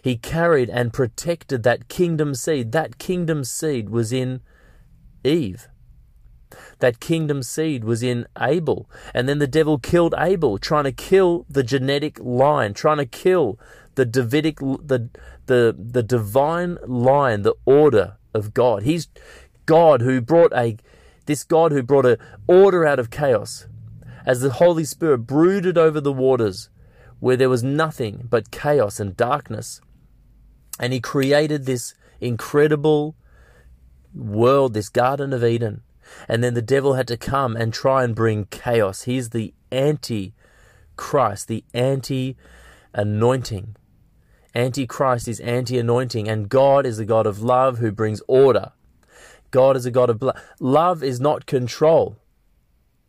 He 0.04 0.16
carried 0.16 0.70
and 0.70 0.94
protected 0.94 1.64
that 1.64 1.88
kingdom 1.88 2.36
seed. 2.36 2.72
That 2.72 3.00
kingdom 3.00 3.44
seed 3.44 3.90
was 3.90 4.14
in 4.14 4.42
Eve 5.24 5.70
that 6.80 7.00
kingdom 7.00 7.44
seed 7.44 7.84
was 7.84 8.04
in 8.04 8.28
Abel. 8.40 8.90
And 9.14 9.28
then 9.28 9.40
the 9.40 9.48
devil 9.48 9.80
killed 9.80 10.14
Abel, 10.18 10.58
trying 10.58 10.86
to 10.86 10.92
kill 10.92 11.46
the 11.50 11.64
genetic 11.64 12.20
line, 12.20 12.74
trying 12.74 12.98
to 12.98 13.06
kill 13.06 13.60
the 13.96 14.06
Davidic, 14.06 14.60
the, 14.60 15.10
the, 15.46 15.76
the 15.78 16.04
divine 16.04 16.78
line, 16.86 17.44
the 17.44 17.56
order 17.66 18.18
of 18.34 18.54
God. 18.54 18.84
He's 18.84 19.08
God 19.66 20.02
who 20.02 20.22
brought 20.22 20.52
a, 20.54 20.78
this 21.26 21.44
God 21.44 21.72
who 21.72 21.84
brought 21.84 22.06
a 22.06 22.18
order 22.48 22.86
out 22.86 23.00
of 23.00 23.10
chaos. 23.10 23.68
As 24.26 24.42
the 24.42 24.52
Holy 24.52 24.86
Spirit 24.86 25.20
brooded 25.20 25.78
over 25.78 26.00
the 26.00 26.14
waters 26.14 26.70
where 27.20 27.38
there 27.38 27.50
was 27.50 27.64
nothing 27.64 28.28
but 28.30 28.52
chaos 28.52 29.00
and 29.00 29.16
darkness. 29.16 29.82
And 30.80 30.92
he 30.92 31.00
created 31.00 31.66
this 31.66 31.94
incredible 32.20 33.16
world, 34.14 34.74
this 34.74 34.90
Garden 34.90 35.34
of 35.34 35.44
Eden 35.44 35.82
and 36.28 36.44
then 36.44 36.54
the 36.54 36.62
devil 36.62 36.94
had 36.94 37.08
to 37.08 37.18
come 37.18 37.56
and 37.56 37.74
try 37.74 38.04
and 38.04 38.16
bring 38.16 38.46
chaos. 38.46 39.04
He's 39.04 39.30
the 39.30 39.54
anti 39.72 40.34
Christ, 40.96 41.48
the 41.48 41.64
anti 41.74 42.38
anointing. 42.94 43.76
Antichrist 44.56 45.28
is 45.28 45.40
anti 45.40 45.80
anointing, 45.80 46.28
and 46.28 46.50
God 46.50 46.86
is 46.86 47.00
a 47.00 47.06
God 47.06 47.26
of 47.26 47.42
love 47.42 47.80
who 47.80 47.92
brings 47.92 48.22
order. 48.28 48.72
God 49.52 49.76
is 49.76 49.86
a 49.86 49.92
God 49.92 50.10
of 50.10 50.20
blood. 50.20 50.40
Love 50.60 51.04
is 51.04 51.20
not 51.20 51.46
control. 51.46 52.18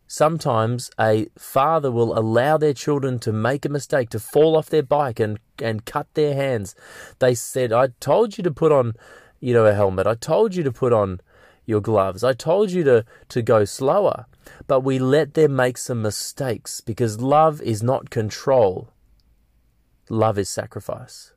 Sometimes 0.06 0.90
a 1.00 1.28
father 1.38 1.90
will 1.90 2.16
allow 2.16 2.56
their 2.56 2.74
children 2.74 3.18
to 3.20 3.32
make 3.32 3.64
a 3.64 3.70
mistake, 3.70 4.10
to 4.10 4.20
fall 4.20 4.56
off 4.56 4.68
their 4.68 4.82
bike 4.82 5.18
and, 5.18 5.38
and 5.60 5.84
cut 5.84 6.06
their 6.14 6.34
hands. 6.34 6.74
They 7.18 7.34
said, 7.34 7.72
I 7.72 7.88
told 8.00 8.36
you 8.36 8.44
to 8.44 8.50
put 8.50 8.72
on, 8.72 8.94
you 9.40 9.54
know, 9.54 9.64
a 9.64 9.74
helmet. 9.74 10.06
I 10.06 10.14
told 10.14 10.54
you 10.54 10.62
to 10.62 10.72
put 10.72 10.92
on 10.92 11.20
your 11.66 11.80
gloves. 11.80 12.22
I 12.22 12.32
told 12.32 12.70
you 12.70 12.84
to, 12.84 13.04
to 13.28 13.42
go 13.42 13.64
slower. 13.64 14.26
But 14.66 14.80
we 14.80 14.98
let 14.98 15.34
them 15.34 15.56
make 15.56 15.78
some 15.78 16.02
mistakes 16.02 16.80
because 16.80 17.20
love 17.20 17.60
is 17.62 17.82
not 17.82 18.10
control, 18.10 18.90
love 20.08 20.38
is 20.38 20.48
sacrifice. 20.48 21.32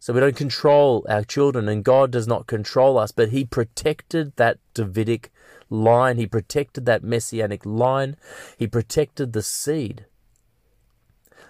So 0.00 0.12
we 0.12 0.20
don't 0.20 0.36
control 0.36 1.04
our 1.08 1.24
children, 1.24 1.68
and 1.68 1.84
God 1.84 2.12
does 2.12 2.28
not 2.28 2.46
control 2.46 2.98
us, 2.98 3.10
but 3.10 3.30
He 3.30 3.44
protected 3.44 4.36
that 4.36 4.58
Davidic 4.72 5.32
line. 5.70 6.18
He 6.18 6.26
protected 6.26 6.86
that 6.86 7.02
messianic 7.02 7.66
line. 7.66 8.16
He 8.56 8.66
protected 8.68 9.32
the 9.32 9.42
seed. 9.42 10.06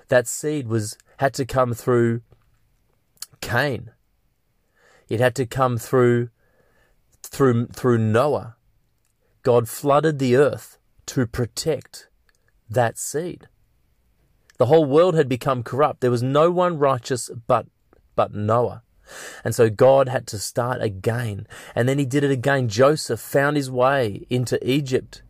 That 0.09 0.27
seed 0.27 0.67
was 0.69 0.97
had 1.19 1.35
to 1.35 1.45
come 1.45 1.75
through 1.75 2.23
Cain. 3.41 3.91
It 5.09 5.21
had 5.21 5.35
to 5.35 5.47
come 5.47 5.77
through 5.77 6.31
through, 7.29 7.69
through 7.69 7.99
Noah, 7.99 8.57
God 9.43 9.69
flooded 9.69 10.19
the 10.19 10.37
earth 10.37 10.79
to 11.07 11.27
protect 11.27 12.09
that 12.69 12.99
seed. 12.99 13.49
The 14.59 14.67
whole 14.67 14.85
world 14.85 15.15
had 15.15 15.29
become 15.29 15.63
corrupt. 15.63 16.01
There 16.01 16.11
was 16.11 16.23
no 16.23 16.51
one 16.51 16.79
righteous 16.79 17.31
but, 17.47 17.67
but 18.17 18.35
Noah. 18.35 18.83
And 19.45 19.55
so 19.55 19.71
God 19.71 20.09
had 20.09 20.27
to 20.29 20.39
start 20.39 20.83
again. 20.83 21.47
And 21.75 21.89
then 21.89 21.99
he 21.99 22.05
did 22.05 22.25
it 22.25 22.31
again. 22.31 22.69
Joseph 22.69 23.21
found 23.21 23.57
his 23.57 23.71
way 23.71 24.27
into 24.29 24.59
Egypt. 24.69 25.23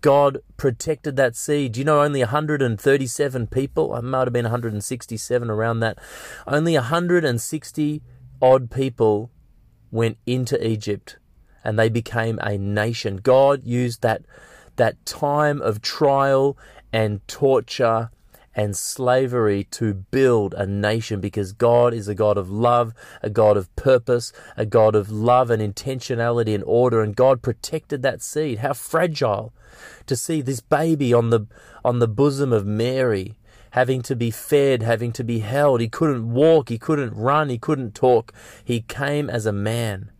God 0.00 0.38
protected 0.56 1.16
that 1.16 1.36
seed. 1.36 1.76
You 1.76 1.84
know, 1.84 2.02
only 2.02 2.20
137 2.20 3.46
people, 3.48 3.96
it 3.96 4.02
might 4.02 4.26
have 4.26 4.32
been 4.32 4.44
167 4.44 5.50
around 5.50 5.80
that, 5.80 5.98
only 6.46 6.74
160 6.74 8.02
odd 8.40 8.70
people 8.70 9.30
went 9.90 10.16
into 10.24 10.64
Egypt 10.66 11.16
and 11.64 11.78
they 11.78 11.88
became 11.88 12.38
a 12.42 12.58
nation. 12.58 13.16
God 13.16 13.64
used 13.64 14.02
that, 14.02 14.22
that 14.76 15.04
time 15.04 15.60
of 15.60 15.82
trial 15.82 16.56
and 16.92 17.26
torture 17.28 18.10
and 18.54 18.76
slavery 18.76 19.64
to 19.70 19.94
build 19.94 20.54
a 20.54 20.66
nation 20.66 21.20
because 21.20 21.52
God 21.52 21.94
is 21.94 22.08
a 22.08 22.14
God 22.14 22.36
of 22.36 22.50
love, 22.50 22.92
a 23.22 23.30
God 23.30 23.56
of 23.56 23.74
purpose, 23.76 24.32
a 24.56 24.66
God 24.66 24.94
of 24.94 25.10
love 25.10 25.50
and 25.50 25.62
intentionality 25.62 26.54
and 26.54 26.64
order. 26.64 27.00
And 27.02 27.14
God 27.14 27.42
protected 27.42 28.02
that 28.02 28.22
seed. 28.22 28.58
How 28.58 28.72
fragile 28.72 29.52
to 30.06 30.16
see 30.16 30.42
this 30.42 30.60
baby 30.60 31.14
on 31.14 31.30
the, 31.30 31.46
on 31.84 32.00
the 32.00 32.08
bosom 32.08 32.52
of 32.52 32.66
Mary 32.66 33.36
having 33.70 34.02
to 34.02 34.16
be 34.16 34.30
fed, 34.30 34.82
having 34.82 35.12
to 35.12 35.24
be 35.24 35.40
held. 35.40 35.80
He 35.80 35.88
couldn't 35.88 36.32
walk, 36.32 36.68
he 36.68 36.78
couldn't 36.78 37.14
run, 37.14 37.48
he 37.48 37.58
couldn't 37.58 37.94
talk. 37.94 38.32
He 38.64 38.80
came 38.80 39.30
as 39.30 39.46
a 39.46 39.52
man. 39.52 40.10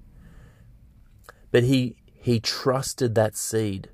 But 1.51 1.65
he, 1.65 1.97
he 2.05 2.41
trusted 2.41 3.15
that 3.15 3.37
seed 3.37 3.89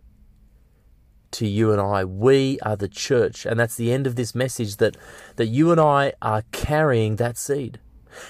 to 1.33 1.47
you 1.47 1.73
and 1.73 1.81
I. 1.81 2.05
We 2.05 2.59
are 2.61 2.77
the 2.77 2.89
church. 2.89 3.47
And 3.47 3.59
that's 3.59 3.77
the 3.77 3.93
end 3.93 4.07
of 4.07 4.17
this 4.17 4.35
message 4.35 4.77
that, 4.77 4.97
that 5.37 5.47
you 5.47 5.71
and 5.71 5.81
I 5.81 6.13
are 6.23 6.45
carrying 6.53 7.17
that 7.17 7.37
seed. 7.37 7.81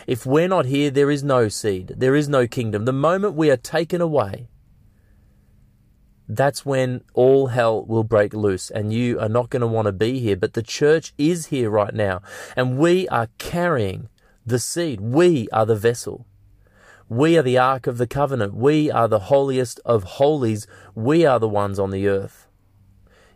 If 0.06 0.26
we're 0.26 0.48
not 0.48 0.66
here, 0.66 0.90
there 0.90 1.10
is 1.10 1.22
no 1.22 1.48
seed. 1.48 1.94
There 1.96 2.16
is 2.16 2.28
no 2.28 2.46
kingdom. 2.46 2.84
The 2.84 2.92
moment 2.92 3.34
we 3.34 3.50
are 3.50 3.56
taken 3.56 4.00
away, 4.00 4.48
that's 6.28 6.66
when 6.66 7.02
all 7.14 7.48
hell 7.48 7.84
will 7.84 8.02
break 8.02 8.34
loose 8.34 8.68
and 8.70 8.92
you 8.92 9.20
are 9.20 9.28
not 9.28 9.50
going 9.50 9.60
to 9.60 9.66
want 9.66 9.86
to 9.86 9.92
be 9.92 10.18
here. 10.18 10.36
But 10.36 10.54
the 10.54 10.62
church 10.62 11.14
is 11.16 11.46
here 11.46 11.70
right 11.70 11.94
now 11.94 12.22
and 12.56 12.78
we 12.78 13.06
are 13.08 13.28
carrying 13.38 14.08
the 14.44 14.58
seed. 14.58 15.00
We 15.00 15.48
are 15.52 15.66
the 15.66 15.76
vessel. 15.76 16.26
We 17.08 17.38
are 17.38 17.42
the 17.42 17.58
Ark 17.58 17.86
of 17.86 17.98
the 17.98 18.06
Covenant. 18.06 18.54
We 18.54 18.90
are 18.90 19.06
the 19.06 19.20
holiest 19.20 19.80
of 19.84 20.02
holies. 20.04 20.66
We 20.94 21.24
are 21.24 21.38
the 21.38 21.48
ones 21.48 21.78
on 21.78 21.90
the 21.90 22.08
earth. 22.08 22.48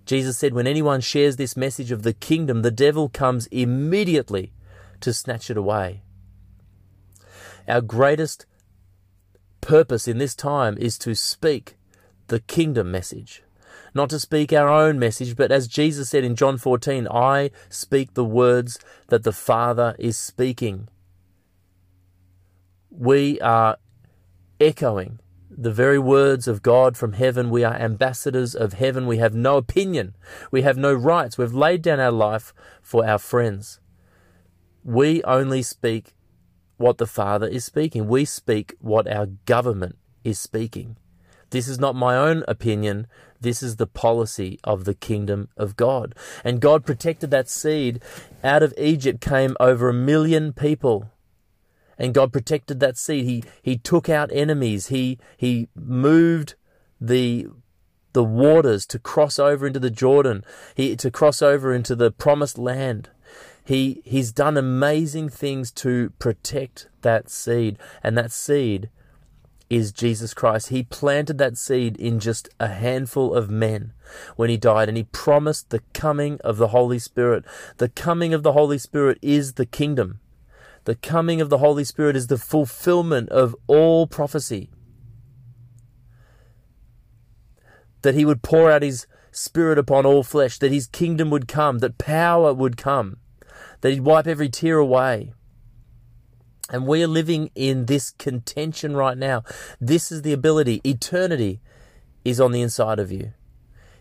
Jesus 0.05 0.39
said, 0.39 0.55
when 0.55 0.67
anyone 0.67 1.00
shares 1.00 1.37
this 1.37 1.57
message 1.57 1.93
of 1.93 2.03
the 2.03 2.12
kingdom, 2.12 2.62
the 2.62 2.73
devil 2.73 3.09
comes 3.09 3.47
immediately 3.49 4.53
to 5.00 5.12
snatch 5.12 5.50
it 5.50 5.57
away. 5.57 6.03
Our 7.69 7.81
greatest 7.81 8.47
purpose 9.61 10.09
in 10.09 10.19
this 10.19 10.35
time 10.35 10.77
is 10.79 10.99
to 10.99 11.15
speak 11.15 11.77
the 12.27 12.41
kingdom 12.41 12.91
message. 12.91 13.45
Not 13.95 14.11
to 14.11 14.19
speak 14.19 14.53
our 14.53 14.69
own 14.69 14.99
message, 14.99 15.37
but 15.37 15.53
as 15.53 15.69
Jesus 15.69 16.11
said 16.11 16.25
in 16.25 16.35
John 16.35 16.59
14, 16.59 17.07
I 17.09 17.50
speak 17.69 18.15
the 18.15 18.25
words 18.25 18.81
that 19.09 19.23
the 19.23 19.33
Father 19.33 19.95
is 19.99 20.17
speaking. 20.17 20.89
We 22.90 23.40
are 23.40 23.78
echoing 24.61 25.20
the 25.50 25.73
very 25.73 25.99
words 25.99 26.47
of 26.49 26.62
God 26.62 26.97
from 26.97 27.14
heaven. 27.14 27.50
We 27.50 27.64
are 27.64 27.75
ambassadors 27.75 28.54
of 28.54 28.75
heaven. 28.75 29.06
We 29.06 29.18
have 29.18 29.35
no 29.35 29.56
opinion. 29.56 30.14
We 30.50 30.62
have 30.62 30.76
no 30.76 30.92
rights. 30.92 31.37
We've 31.37 31.52
laid 31.52 31.82
down 31.82 32.00
our 32.00 32.12
life 32.12 32.52
for 32.82 33.06
our 33.06 33.18
friends. 33.18 33.80
We 34.85 35.23
only 35.25 35.62
speak 35.62 36.14
what 36.76 36.99
the 36.99 37.06
Father 37.06 37.47
is 37.47 37.64
speaking. 37.64 38.09
We 38.09 38.25
speak 38.25 38.75
what 38.80 39.06
our 39.06 39.26
government 39.26 39.97
is 40.25 40.38
speaking. 40.38 40.97
This 41.50 41.68
is 41.68 41.78
not 41.78 41.97
my 41.97 42.16
own 42.16 42.44
opinion. 42.47 43.06
This 43.40 43.62
is 43.62 43.76
the 43.76 43.87
policy 43.87 44.59
of 44.64 44.85
the 44.85 44.94
kingdom 44.94 45.49
of 45.56 45.76
God. 45.76 46.14
And 46.44 46.61
God 46.61 46.87
protected 46.87 47.30
that 47.32 47.49
seed. 47.49 48.00
Out 48.44 48.62
of 48.62 48.73
Egypt 48.78 49.20
came 49.20 49.56
over 49.59 49.88
a 49.88 49.94
million 49.94 50.52
people 50.52 51.11
and 52.00 52.14
God 52.14 52.33
protected 52.33 52.80
that 52.80 52.97
seed. 52.97 53.26
He 53.26 53.45
he 53.62 53.76
took 53.76 54.09
out 54.09 54.30
enemies. 54.33 54.88
He 54.88 55.19
he 55.37 55.69
moved 55.76 56.54
the 57.00 57.47
the 58.12 58.25
waters 58.25 58.87
to 58.87 58.99
cross 58.99 59.38
over 59.38 59.66
into 59.66 59.78
the 59.78 59.90
Jordan. 59.90 60.42
He 60.75 60.97
to 60.97 61.11
cross 61.11 61.42
over 61.42 61.73
into 61.73 61.95
the 61.95 62.11
promised 62.11 62.59
land. 62.59 63.11
He 63.62 64.00
he's 64.04 64.33
done 64.33 64.57
amazing 64.57 65.28
things 65.28 65.71
to 65.73 66.11
protect 66.19 66.88
that 67.02 67.28
seed, 67.30 67.78
and 68.02 68.16
that 68.16 68.33
seed 68.33 68.88
is 69.69 69.92
Jesus 69.92 70.35
Christ. 70.35 70.71
He 70.71 70.83
planted 70.83 71.38
that 71.38 71.57
seed 71.57 71.97
in 71.99 72.19
just 72.19 72.49
a 72.59 72.69
handful 72.69 73.35
of 73.35 73.50
men 73.50 73.92
when 74.35 74.50
he 74.50 74.57
died, 74.57 74.88
and 74.88 74.97
he 74.97 75.04
promised 75.04 75.71
the 75.71 75.83
coming 75.92 76.40
of 76.42 76.57
the 76.57 76.69
Holy 76.69 76.99
Spirit. 76.99 77.45
The 77.76 77.90
coming 77.90 78.35
of 78.35 78.42
the 78.42 78.52
Holy 78.52 78.78
Spirit 78.78 79.19
is 79.23 79.52
the 79.52 79.66
kingdom. 79.66 80.19
The 80.85 80.95
coming 80.95 81.41
of 81.41 81.51
the 81.51 81.59
Holy 81.59 81.85
Spirit 81.85 82.17
is 82.17 82.29
the 82.29 82.39
fulfillment 82.39 83.29
of 83.29 83.55
all 83.67 84.07
prophecy. 84.07 84.71
That 88.03 88.15
he 88.15 88.25
would 88.25 88.43
pour 88.43 88.71
out 88.71 88.83
his 88.83 89.07
spirit 89.31 89.79
upon 89.79 90.07
all 90.07 90.23
flesh, 90.23 90.59
that 90.59 90.73
his 90.73 90.87
kingdom 90.87 91.31
would 91.31 91.47
come, 91.47 91.79
that 91.79 91.99
power 91.99 92.53
would 92.55 92.77
come, 92.77 93.19
that 93.83 93.91
he'd 93.91 94.01
wipe 94.01 94.27
every 94.27 94.49
tear 94.49 94.79
away. 94.79 95.33
And 96.71 96.87
we 96.87 97.03
are 97.03 97.09
living 97.09 97.51
in 97.55 97.87
this 97.87 98.13
contention 98.13 98.97
right 98.97 99.19
now. 99.19 99.43
This 99.81 100.13
is 100.13 100.23
the 100.23 100.33
ability. 100.33 100.81
Eternity 100.85 101.61
is 102.25 102.41
on 102.41 102.53
the 102.53 102.63
inside 102.63 102.99
of 102.99 103.11
you. 103.11 103.33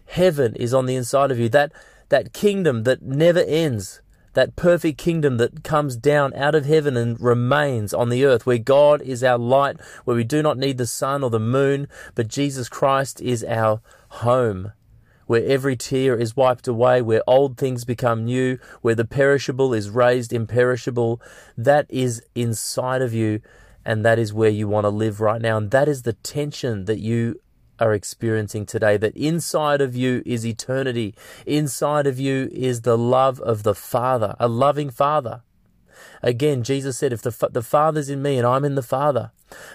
Heaven 0.06 0.56
is 0.56 0.74
on 0.74 0.86
the 0.86 0.96
inside 0.96 1.32
of 1.32 1.40
you. 1.40 1.50
That, 1.50 1.72
that 2.10 2.32
kingdom 2.32 2.84
that 2.84 3.02
never 3.02 3.40
ends 3.40 4.02
that 4.34 4.56
perfect 4.56 4.98
kingdom 4.98 5.38
that 5.38 5.64
comes 5.64 5.96
down 5.96 6.34
out 6.34 6.56
of 6.56 6.66
heaven 6.66 6.96
and 6.96 7.20
remains 7.20 7.94
on 7.94 8.10
the 8.10 8.26
earth, 8.26 8.46
where 8.46 8.58
God 8.58 9.02
is 9.02 9.24
our 9.24 9.38
light, 9.38 9.80
where 10.06 10.16
we 10.16 10.24
do 10.24 10.42
not 10.42 10.58
need 10.58 10.78
the 10.78 10.88
sun 10.88 11.24
or 11.24 11.30
the 11.30 11.40
moon, 11.40 11.88
but 12.16 12.28
Jesus 12.28 12.70
Christ 12.70 13.22
is 13.22 13.44
our 13.44 13.82
home, 14.10 14.72
where 15.28 15.46
every 15.46 15.76
tear 15.76 16.16
is 16.16 16.36
wiped 16.36 16.68
away, 16.68 17.02
where 17.02 17.24
old 17.28 17.58
things 17.58 17.86
become 17.86 18.26
new, 18.26 18.58
where 18.82 18.96
the 18.96 19.06
perishable 19.06 19.74
is 19.74 19.90
raised 19.90 20.34
imperishable. 20.34 21.22
That 21.58 21.86
is 21.90 22.24
inside 22.36 23.02
of 23.02 23.14
you, 23.14 23.42
and 23.86 24.06
that 24.06 24.20
is 24.20 24.34
where 24.34 24.50
you 24.50 24.68
want 24.68 24.86
to 24.86 24.90
live 24.90 25.22
right 25.22 25.42
now. 25.42 25.58
And 25.58 25.72
that 25.72 25.88
is 25.88 26.04
the 26.04 26.14
tension 26.14 26.86
that 26.86 27.00
you 27.00 27.40
are 27.80 27.94
experiencing 27.94 28.66
today. 28.66 28.98
That 28.98 29.16
inside 29.16 29.82
of 29.82 29.96
you 29.96 30.22
is 30.26 30.46
eternity. 30.46 31.16
Inside 31.46 32.08
of 32.08 32.20
you 32.20 32.50
is 32.52 32.82
the 32.82 32.98
love 32.98 33.40
of 33.42 33.64
the 33.64 33.76
Father, 33.76 34.36
a 34.40 34.48
loving 34.48 34.90
Father. 34.90 35.42
Again, 36.22 36.64
Jesus 36.64 36.98
said, 36.98 37.14
if 37.14 37.22
the, 37.22 37.50
the 37.52 37.62
Father's 37.62 38.10
in 38.10 38.22
me 38.22 38.38
and 38.38 38.46
I'm 38.46 38.66
in 38.66 38.76
the 38.76 38.82
Father, 38.82 39.32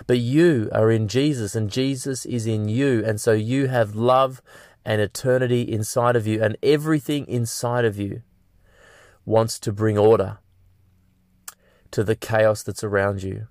but 0.07 0.19
you 0.19 0.69
are 0.73 0.91
in 0.91 1.09
Jesus 1.09 1.55
and 1.55 1.71
Jesus 1.71 2.27
is 2.27 2.47
in 2.47 2.69
you, 2.69 3.03
and 3.05 3.21
so 3.21 3.33
you 3.33 3.69
have 3.69 3.95
love 3.95 4.43
and 4.85 5.01
eternity 5.01 5.63
inside 5.63 6.17
of 6.17 6.27
you, 6.27 6.43
and 6.43 6.57
everything 6.63 7.27
inside 7.27 7.85
of 7.85 7.99
you 7.99 8.23
wants 9.25 9.59
to 9.59 9.73
bring 9.73 9.97
order 9.97 10.39
to 11.91 12.05
the 12.05 12.17
chaos 12.17 12.63
that's 12.63 12.85
around 12.85 13.23
you. 13.23 13.47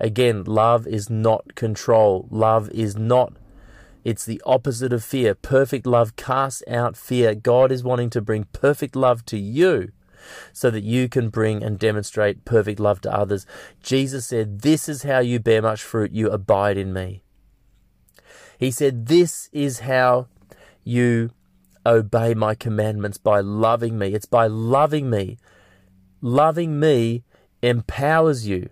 Again, 0.00 0.44
love 0.44 0.86
is 0.86 1.08
not 1.08 1.54
control. 1.54 2.28
Love 2.30 2.70
is 2.70 2.96
not, 2.96 3.34
it's 4.04 4.26
the 4.26 4.42
opposite 4.44 4.92
of 4.92 5.02
fear. 5.02 5.34
Perfect 5.34 5.86
love 5.86 6.14
casts 6.16 6.62
out 6.68 6.96
fear. 6.96 7.34
God 7.34 7.72
is 7.72 7.82
wanting 7.82 8.10
to 8.10 8.20
bring 8.20 8.44
perfect 8.52 8.94
love 8.94 9.24
to 9.26 9.38
you 9.38 9.92
so 10.52 10.70
that 10.70 10.84
you 10.84 11.08
can 11.08 11.30
bring 11.30 11.62
and 11.62 11.78
demonstrate 11.78 12.44
perfect 12.44 12.78
love 12.78 13.00
to 13.02 13.14
others. 13.14 13.46
Jesus 13.82 14.26
said, 14.26 14.60
This 14.60 14.88
is 14.88 15.02
how 15.02 15.20
you 15.20 15.38
bear 15.38 15.62
much 15.62 15.82
fruit. 15.82 16.12
You 16.12 16.30
abide 16.30 16.76
in 16.76 16.92
me. 16.92 17.22
He 18.58 18.70
said, 18.70 19.06
This 19.06 19.48
is 19.52 19.80
how 19.80 20.28
you 20.82 21.30
obey 21.86 22.34
my 22.34 22.54
commandments 22.54 23.18
by 23.18 23.40
loving 23.40 23.98
me. 23.98 24.14
It's 24.14 24.26
by 24.26 24.46
loving 24.46 25.08
me. 25.08 25.38
Loving 26.20 26.78
me 26.80 27.22
empowers 27.62 28.46
you 28.46 28.70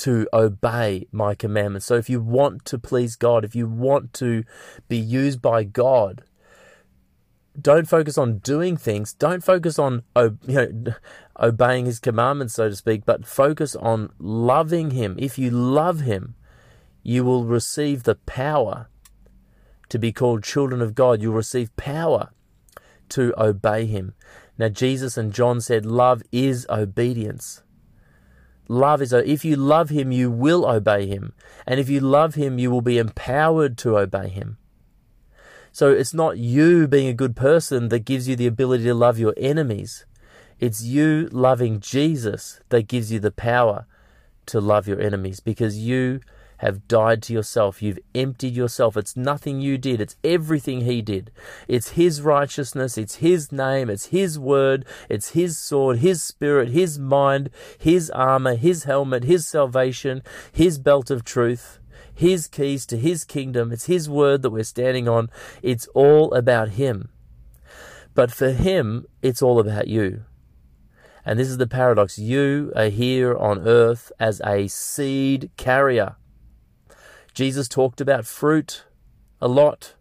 to 0.00 0.26
obey 0.32 1.06
my 1.12 1.34
commandments. 1.34 1.84
So 1.84 1.96
if 1.96 2.08
you 2.08 2.22
want 2.22 2.64
to 2.64 2.78
please 2.78 3.16
God, 3.16 3.44
if 3.44 3.54
you 3.54 3.68
want 3.68 4.14
to 4.14 4.44
be 4.88 4.96
used 4.96 5.42
by 5.42 5.62
God, 5.62 6.24
don't 7.60 7.86
focus 7.86 8.16
on 8.16 8.38
doing 8.38 8.78
things. 8.78 9.12
Don't 9.12 9.44
focus 9.44 9.78
on 9.78 10.02
you 10.16 10.38
know, 10.46 10.94
obeying 11.38 11.84
His 11.84 11.98
commandments, 11.98 12.54
so 12.54 12.70
to 12.70 12.76
speak, 12.76 13.04
but 13.04 13.26
focus 13.26 13.76
on 13.76 14.10
loving 14.18 14.92
Him. 14.92 15.16
If 15.18 15.38
you 15.38 15.50
love 15.50 16.00
Him, 16.00 16.34
you 17.02 17.22
will 17.22 17.44
receive 17.44 18.04
the 18.04 18.14
power 18.14 18.88
to 19.90 19.98
be 19.98 20.12
called 20.12 20.42
children 20.42 20.80
of 20.80 20.94
God. 20.94 21.20
You'll 21.20 21.34
receive 21.34 21.76
power 21.76 22.30
to 23.10 23.34
obey 23.36 23.84
Him. 23.84 24.14
Now, 24.56 24.70
Jesus 24.70 25.18
and 25.18 25.32
John 25.34 25.60
said, 25.60 25.84
Love 25.84 26.22
is 26.32 26.66
obedience. 26.70 27.62
Love 28.70 29.02
is, 29.02 29.12
if 29.12 29.44
you 29.44 29.56
love 29.56 29.88
him, 29.90 30.12
you 30.12 30.30
will 30.30 30.64
obey 30.64 31.04
him. 31.04 31.32
And 31.66 31.80
if 31.80 31.88
you 31.88 31.98
love 31.98 32.36
him, 32.36 32.56
you 32.56 32.70
will 32.70 32.82
be 32.82 32.98
empowered 32.98 33.76
to 33.78 33.98
obey 33.98 34.28
him. 34.28 34.58
So 35.72 35.90
it's 35.90 36.14
not 36.14 36.38
you 36.38 36.86
being 36.86 37.08
a 37.08 37.12
good 37.12 37.34
person 37.34 37.88
that 37.88 38.04
gives 38.04 38.28
you 38.28 38.36
the 38.36 38.46
ability 38.46 38.84
to 38.84 38.94
love 38.94 39.18
your 39.18 39.34
enemies. 39.36 40.06
It's 40.60 40.84
you 40.84 41.28
loving 41.32 41.80
Jesus 41.80 42.60
that 42.68 42.86
gives 42.86 43.10
you 43.10 43.18
the 43.18 43.32
power 43.32 43.86
to 44.46 44.60
love 44.60 44.86
your 44.86 45.00
enemies 45.00 45.40
because 45.40 45.76
you 45.76 46.20
have 46.60 46.86
died 46.88 47.22
to 47.24 47.32
yourself. 47.32 47.82
You've 47.82 47.98
emptied 48.14 48.54
yourself. 48.54 48.96
It's 48.96 49.16
nothing 49.16 49.60
you 49.60 49.76
did. 49.78 50.00
It's 50.00 50.16
everything 50.22 50.82
he 50.82 51.02
did. 51.02 51.30
It's 51.68 51.90
his 51.90 52.22
righteousness. 52.22 52.96
It's 52.96 53.16
his 53.16 53.50
name. 53.50 53.90
It's 53.90 54.06
his 54.06 54.38
word. 54.38 54.84
It's 55.08 55.30
his 55.30 55.58
sword, 55.58 55.98
his 55.98 56.22
spirit, 56.22 56.68
his 56.68 56.98
mind, 56.98 57.50
his 57.78 58.10
armor, 58.10 58.54
his 58.54 58.84
helmet, 58.84 59.24
his 59.24 59.46
salvation, 59.46 60.22
his 60.52 60.78
belt 60.78 61.10
of 61.10 61.24
truth 61.24 61.78
his 62.12 62.46
keys 62.48 62.84
to 62.84 62.98
his 62.98 63.24
kingdom. 63.24 63.72
It's 63.72 63.86
his 63.86 64.06
word 64.06 64.42
that 64.42 64.50
we're 64.50 64.62
standing 64.62 65.08
on. 65.08 65.30
It's 65.62 65.86
all 65.94 66.34
about 66.34 66.70
him. 66.70 67.08
But 68.14 68.30
for 68.30 68.50
him, 68.50 69.06
it's 69.22 69.40
all 69.40 69.58
about 69.58 69.88
you. 69.88 70.24
And 71.24 71.38
this 71.38 71.48
is 71.48 71.56
the 71.56 71.66
paradox. 71.66 72.18
You 72.18 72.72
are 72.76 72.90
here 72.90 73.34
on 73.34 73.66
earth 73.66 74.12
as 74.20 74.42
a 74.44 74.68
seed 74.68 75.50
carrier. 75.56 76.16
Jesus 77.34 77.68
talked 77.68 78.00
about 78.00 78.26
fruit 78.26 78.84
a 79.40 79.48
lot. 79.48 79.94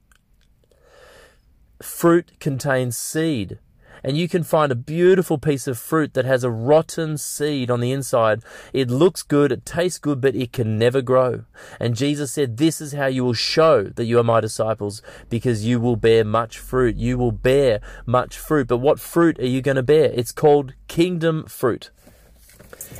Fruit 1.81 2.31
contains 2.39 2.97
seed. 2.97 3.59
And 4.03 4.17
you 4.17 4.29
can 4.29 4.43
find 4.43 4.71
a 4.71 4.75
beautiful 4.75 5.37
piece 5.37 5.67
of 5.67 5.77
fruit 5.77 6.13
that 6.13 6.25
has 6.25 6.43
a 6.43 6.49
rotten 6.49 7.17
seed 7.17 7.69
on 7.69 7.81
the 7.81 7.91
inside. 7.91 8.41
It 8.71 8.89
looks 8.89 9.23
good, 9.23 9.51
it 9.51 9.65
tastes 9.65 9.99
good, 9.99 10.21
but 10.21 10.35
it 10.35 10.53
can 10.53 10.77
never 10.77 11.01
grow. 11.01 11.43
And 11.79 11.95
Jesus 11.95 12.31
said, 12.31 12.57
This 12.57 12.79
is 12.79 12.93
how 12.93 13.07
you 13.07 13.25
will 13.25 13.33
show 13.33 13.83
that 13.83 14.05
you 14.05 14.19
are 14.19 14.23
my 14.23 14.39
disciples, 14.39 15.01
because 15.29 15.65
you 15.65 15.79
will 15.79 15.97
bear 15.97 16.23
much 16.23 16.59
fruit. 16.59 16.95
You 16.95 17.17
will 17.17 17.31
bear 17.31 17.81
much 18.05 18.37
fruit. 18.37 18.67
But 18.67 18.77
what 18.77 18.99
fruit 18.99 19.39
are 19.39 19.47
you 19.47 19.61
going 19.61 19.75
to 19.75 19.83
bear? 19.83 20.11
It's 20.13 20.31
called 20.31 20.73
kingdom 20.87 21.45
fruit. 21.45 21.91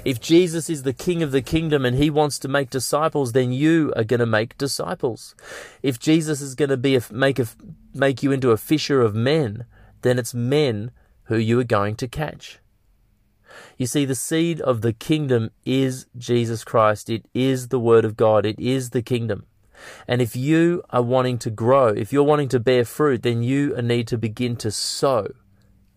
If 0.06 0.22
Jesus 0.22 0.70
is 0.70 0.84
the 0.84 0.94
king 0.94 1.22
of 1.22 1.32
the 1.32 1.42
kingdom 1.42 1.86
and 1.86 1.98
he 1.98 2.10
wants 2.10 2.40
to 2.40 2.48
make 2.48 2.70
disciples, 2.70 3.34
then 3.34 3.52
you 3.52 3.94
are 3.96 4.04
going 4.04 4.20
to 4.20 4.26
make 4.26 4.58
disciples. 4.58 5.36
If 5.84 6.00
Jesus 6.00 6.42
is 6.42 6.56
going 6.56 6.70
to 6.70 6.78
be 6.78 6.96
a, 6.96 7.02
make 7.12 7.40
a 7.40 7.48
make 7.94 8.24
you 8.24 8.32
into 8.32 8.52
a 8.52 8.58
fisher 8.58 9.02
of 9.02 9.14
men, 9.14 9.66
then 10.02 10.18
it's 10.18 10.34
men 10.34 10.92
who 11.24 11.38
you 11.38 11.60
are 11.60 11.66
going 11.66 11.96
to 11.96 12.08
catch. 12.08 12.60
You 13.78 13.88
see, 13.88 14.06
the 14.06 14.16
seed 14.16 14.62
of 14.62 14.82
the 14.82 14.94
kingdom 14.94 15.52
is 15.66 16.06
Jesus 16.18 16.64
Christ. 16.64 17.10
It 17.10 17.26
is 17.34 17.68
the 17.68 17.80
Word 17.80 18.06
of 18.06 18.16
God. 18.16 18.46
It 18.46 18.60
is 18.60 18.92
the 18.92 19.02
kingdom. 19.02 19.46
And 20.08 20.22
if 20.22 20.36
you 20.36 20.84
are 20.90 21.02
wanting 21.02 21.38
to 21.40 21.50
grow, 21.50 21.88
if 21.88 22.12
you're 22.12 22.24
wanting 22.24 22.50
to 22.50 22.60
bear 22.60 22.86
fruit, 22.86 23.24
then 23.24 23.44
you 23.44 23.76
need 23.82 24.08
to 24.10 24.18
begin 24.18 24.56
to 24.58 24.72
sow 24.72 25.28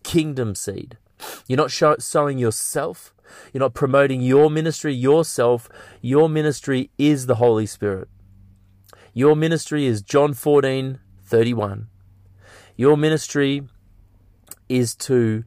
kingdom 0.03 0.55
seed. 0.55 0.99
You're 1.47 1.57
not 1.57 2.03
sowing 2.03 2.39
yourself. 2.39 3.15
You're 3.53 3.61
not 3.61 3.75
promoting 3.75 4.21
your 4.21 4.51
ministry 4.51 4.95
yourself. 4.95 5.69
Your 6.01 6.29
ministry 6.29 6.91
is 6.99 7.27
the 7.27 7.37
Holy 7.37 7.67
Spirit. 7.67 8.09
Your 9.15 9.37
ministry 9.37 9.87
is 9.87 10.03
John 10.03 10.35
14, 10.35 10.99
31. 11.25 11.89
Your 12.77 12.97
ministry 12.97 13.63
is 14.69 14.95
to 14.97 15.45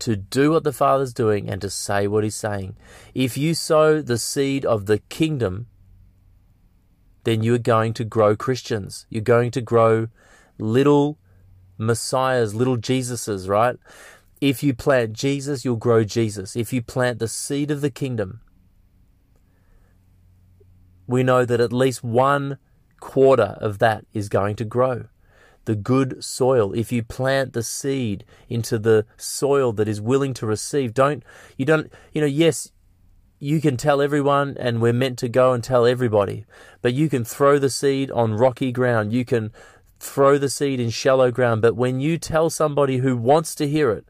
to 0.00 0.14
do 0.14 0.52
what 0.52 0.62
the 0.62 0.72
Father's 0.72 1.12
doing 1.12 1.50
and 1.50 1.60
to 1.60 1.68
say 1.68 2.06
what 2.06 2.22
He's 2.22 2.36
saying. 2.36 2.76
If 3.14 3.36
you 3.36 3.54
sow 3.54 4.00
the 4.00 4.18
seed 4.18 4.64
of 4.64 4.86
the 4.86 4.98
kingdom, 4.98 5.66
then 7.24 7.42
you're 7.42 7.58
going 7.58 7.94
to 7.94 8.04
grow 8.04 8.36
Christians. 8.36 9.06
You're 9.10 9.22
going 9.22 9.50
to 9.52 9.60
grow 9.60 10.08
little 10.58 11.18
Messiahs, 11.76 12.54
little 12.54 12.76
Jesuses, 12.76 13.48
right? 13.48 13.76
If 14.40 14.62
you 14.62 14.74
plant 14.74 15.12
Jesus, 15.14 15.64
you'll 15.64 15.76
grow 15.76 16.04
Jesus. 16.04 16.54
If 16.54 16.72
you 16.72 16.82
plant 16.82 17.18
the 17.18 17.28
seed 17.28 17.70
of 17.70 17.80
the 17.80 17.90
kingdom, 17.90 18.40
we 21.06 21.22
know 21.22 21.44
that 21.44 21.60
at 21.60 21.72
least 21.72 22.04
one 22.04 22.58
quarter 23.00 23.56
of 23.60 23.78
that 23.78 24.04
is 24.12 24.28
going 24.28 24.56
to 24.56 24.64
grow. 24.64 25.06
The 25.64 25.74
good 25.74 26.22
soil. 26.22 26.72
If 26.72 26.92
you 26.92 27.02
plant 27.02 27.52
the 27.52 27.62
seed 27.62 28.24
into 28.48 28.78
the 28.78 29.06
soil 29.16 29.72
that 29.72 29.88
is 29.88 30.00
willing 30.00 30.34
to 30.34 30.46
receive, 30.46 30.94
don't, 30.94 31.22
you 31.56 31.64
don't, 31.64 31.92
you 32.12 32.20
know, 32.20 32.26
yes, 32.26 32.70
you 33.38 33.60
can 33.60 33.76
tell 33.76 34.00
everyone 34.00 34.56
and 34.58 34.80
we're 34.80 34.92
meant 34.92 35.18
to 35.18 35.28
go 35.28 35.52
and 35.52 35.62
tell 35.62 35.86
everybody, 35.86 36.44
but 36.82 36.94
you 36.94 37.08
can 37.08 37.24
throw 37.24 37.58
the 37.58 37.70
seed 37.70 38.10
on 38.10 38.34
rocky 38.34 38.72
ground. 38.72 39.12
You 39.12 39.24
can 39.24 39.52
throw 39.98 40.38
the 40.38 40.48
seed 40.48 40.80
in 40.80 40.90
shallow 40.90 41.30
ground. 41.30 41.62
But 41.62 41.76
when 41.76 42.00
you 42.00 42.18
tell 42.18 42.50
somebody 42.50 42.98
who 42.98 43.16
wants 43.16 43.54
to 43.56 43.68
hear 43.68 43.90
it, 43.90 44.06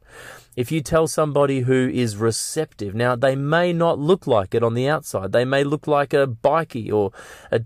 if 0.57 0.73
you 0.73 0.81
tell 0.81 1.07
somebody 1.07 1.61
who 1.61 1.89
is 1.89 2.17
receptive, 2.17 2.95
now 2.95 3.15
they 3.15 3.37
may 3.37 3.73
not 3.73 3.99
look 3.99 4.27
like 4.27 4.55
it 4.55 4.63
on 4.63 4.75
the 4.75 4.89
outside. 4.89 5.33
They 5.33 5.45
may 5.45 5.63
look 5.63 5.87
like 5.87 6.13
a 6.13 6.27
bikie 6.27 6.93
or 6.93 7.13
a 7.53 7.63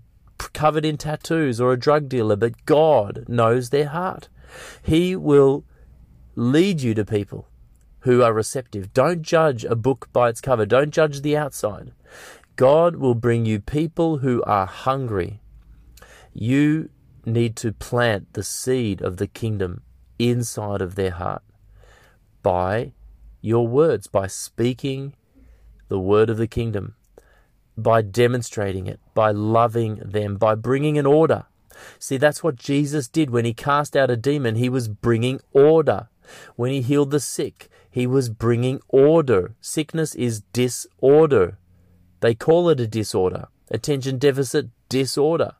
covered 0.53 0.85
in 0.85 0.97
tattoos 0.97 1.61
or 1.61 1.71
a 1.71 1.79
drug 1.79 2.09
dealer, 2.09 2.35
but 2.35 2.65
God 2.65 3.25
knows 3.27 3.69
their 3.69 3.87
heart. 3.87 4.29
He 4.81 5.15
will 5.15 5.63
lead 6.35 6.81
you 6.81 6.93
to 6.93 7.05
people 7.05 7.47
who 8.01 8.21
are 8.21 8.33
receptive. 8.33 8.93
Don't 8.93 9.21
judge 9.21 9.63
a 9.63 9.75
book 9.75 10.09
by 10.11 10.29
its 10.29 10.41
cover. 10.41 10.65
Don't 10.65 10.91
judge 10.91 11.21
the 11.21 11.37
outside. 11.37 11.93
God 12.55 12.97
will 12.97 13.15
bring 13.15 13.45
you 13.45 13.59
people 13.59 14.17
who 14.17 14.43
are 14.43 14.65
hungry. 14.65 15.41
You 16.33 16.89
need 17.25 17.55
to 17.57 17.71
plant 17.71 18.33
the 18.33 18.43
seed 18.43 19.01
of 19.01 19.17
the 19.17 19.27
kingdom 19.27 19.81
inside 20.19 20.81
of 20.81 20.95
their 20.95 21.11
heart 21.11 21.43
by 22.41 22.93
your 23.41 23.67
words, 23.67 24.07
by 24.07 24.27
speaking 24.27 25.13
the 25.87 25.99
word 25.99 26.29
of 26.29 26.37
the 26.37 26.47
kingdom, 26.47 26.95
by 27.77 28.01
demonstrating 28.01 28.87
it, 28.87 28.99
by 29.13 29.31
loving 29.31 29.95
them, 29.97 30.37
by 30.37 30.55
bringing 30.55 30.97
an 30.97 31.05
order. 31.05 31.45
See, 31.99 32.17
that's 32.17 32.43
what 32.43 32.55
Jesus 32.55 33.07
did 33.07 33.29
when 33.29 33.45
he 33.45 33.53
cast 33.53 33.95
out 33.95 34.11
a 34.11 34.15
demon. 34.15 34.55
He 34.55 34.69
was 34.69 34.87
bringing 34.87 35.41
order. 35.51 36.09
When 36.55 36.71
he 36.71 36.81
healed 36.81 37.11
the 37.11 37.19
sick, 37.19 37.69
he 37.89 38.07
was 38.07 38.29
bringing 38.29 38.79
order. 38.87 39.55
Sickness 39.59 40.15
is 40.15 40.41
disorder. 40.53 41.57
They 42.21 42.35
call 42.35 42.69
it 42.69 42.79
a 42.79 42.87
disorder. 42.87 43.47
Attention 43.69 44.17
deficit 44.17 44.69
disorder. 44.87 45.53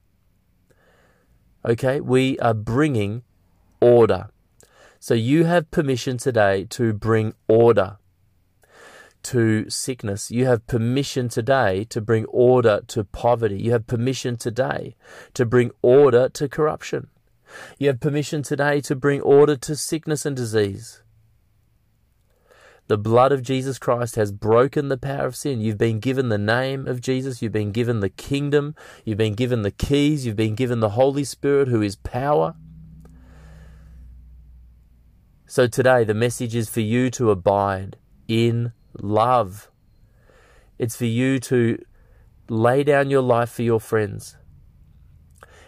Okay, 1.65 2.01
we 2.01 2.37
are 2.39 2.53
bringing 2.53 3.23
order. 3.79 4.27
So 4.99 5.13
you 5.13 5.45
have 5.45 5.71
permission 5.71 6.17
today 6.17 6.65
to 6.71 6.91
bring 6.91 7.35
order 7.47 7.97
to 9.23 9.69
sickness. 9.69 10.29
You 10.29 10.45
have 10.45 10.67
permission 10.67 11.29
today 11.29 11.85
to 11.85 12.01
bring 12.01 12.25
order 12.25 12.81
to 12.87 13.05
poverty. 13.05 13.61
You 13.61 13.71
have 13.71 13.87
permission 13.87 14.35
today 14.35 14.97
to 15.35 15.45
bring 15.45 15.71
order 15.81 16.27
to 16.29 16.49
corruption. 16.49 17.07
You 17.77 17.87
have 17.87 18.01
permission 18.01 18.43
today 18.43 18.81
to 18.81 18.95
bring 18.95 19.21
order 19.21 19.55
to 19.55 19.75
sickness 19.77 20.25
and 20.25 20.35
disease. 20.35 21.02
The 22.87 22.97
blood 22.97 23.31
of 23.31 23.41
Jesus 23.41 23.79
Christ 23.79 24.15
has 24.15 24.31
broken 24.31 24.89
the 24.89 24.97
power 24.97 25.25
of 25.25 25.35
sin. 25.35 25.61
You've 25.61 25.77
been 25.77 25.99
given 25.99 26.29
the 26.29 26.37
name 26.37 26.85
of 26.85 26.99
Jesus. 26.99 27.41
You've 27.41 27.53
been 27.53 27.71
given 27.71 28.01
the 28.01 28.09
kingdom. 28.09 28.75
You've 29.05 29.17
been 29.17 29.35
given 29.35 29.61
the 29.61 29.71
keys. 29.71 30.25
You've 30.25 30.35
been 30.35 30.55
given 30.55 30.81
the 30.81 30.89
Holy 30.89 31.23
Spirit, 31.23 31.69
who 31.69 31.81
is 31.81 31.95
power. 31.95 32.55
So 35.45 35.67
today, 35.67 36.03
the 36.03 36.13
message 36.13 36.55
is 36.55 36.69
for 36.69 36.81
you 36.81 37.09
to 37.11 37.31
abide 37.31 37.97
in 38.27 38.73
love. 38.99 39.71
It's 40.77 40.95
for 40.95 41.05
you 41.05 41.39
to 41.39 41.81
lay 42.49 42.83
down 42.83 43.09
your 43.09 43.21
life 43.21 43.51
for 43.51 43.61
your 43.61 43.79
friends. 43.79 44.35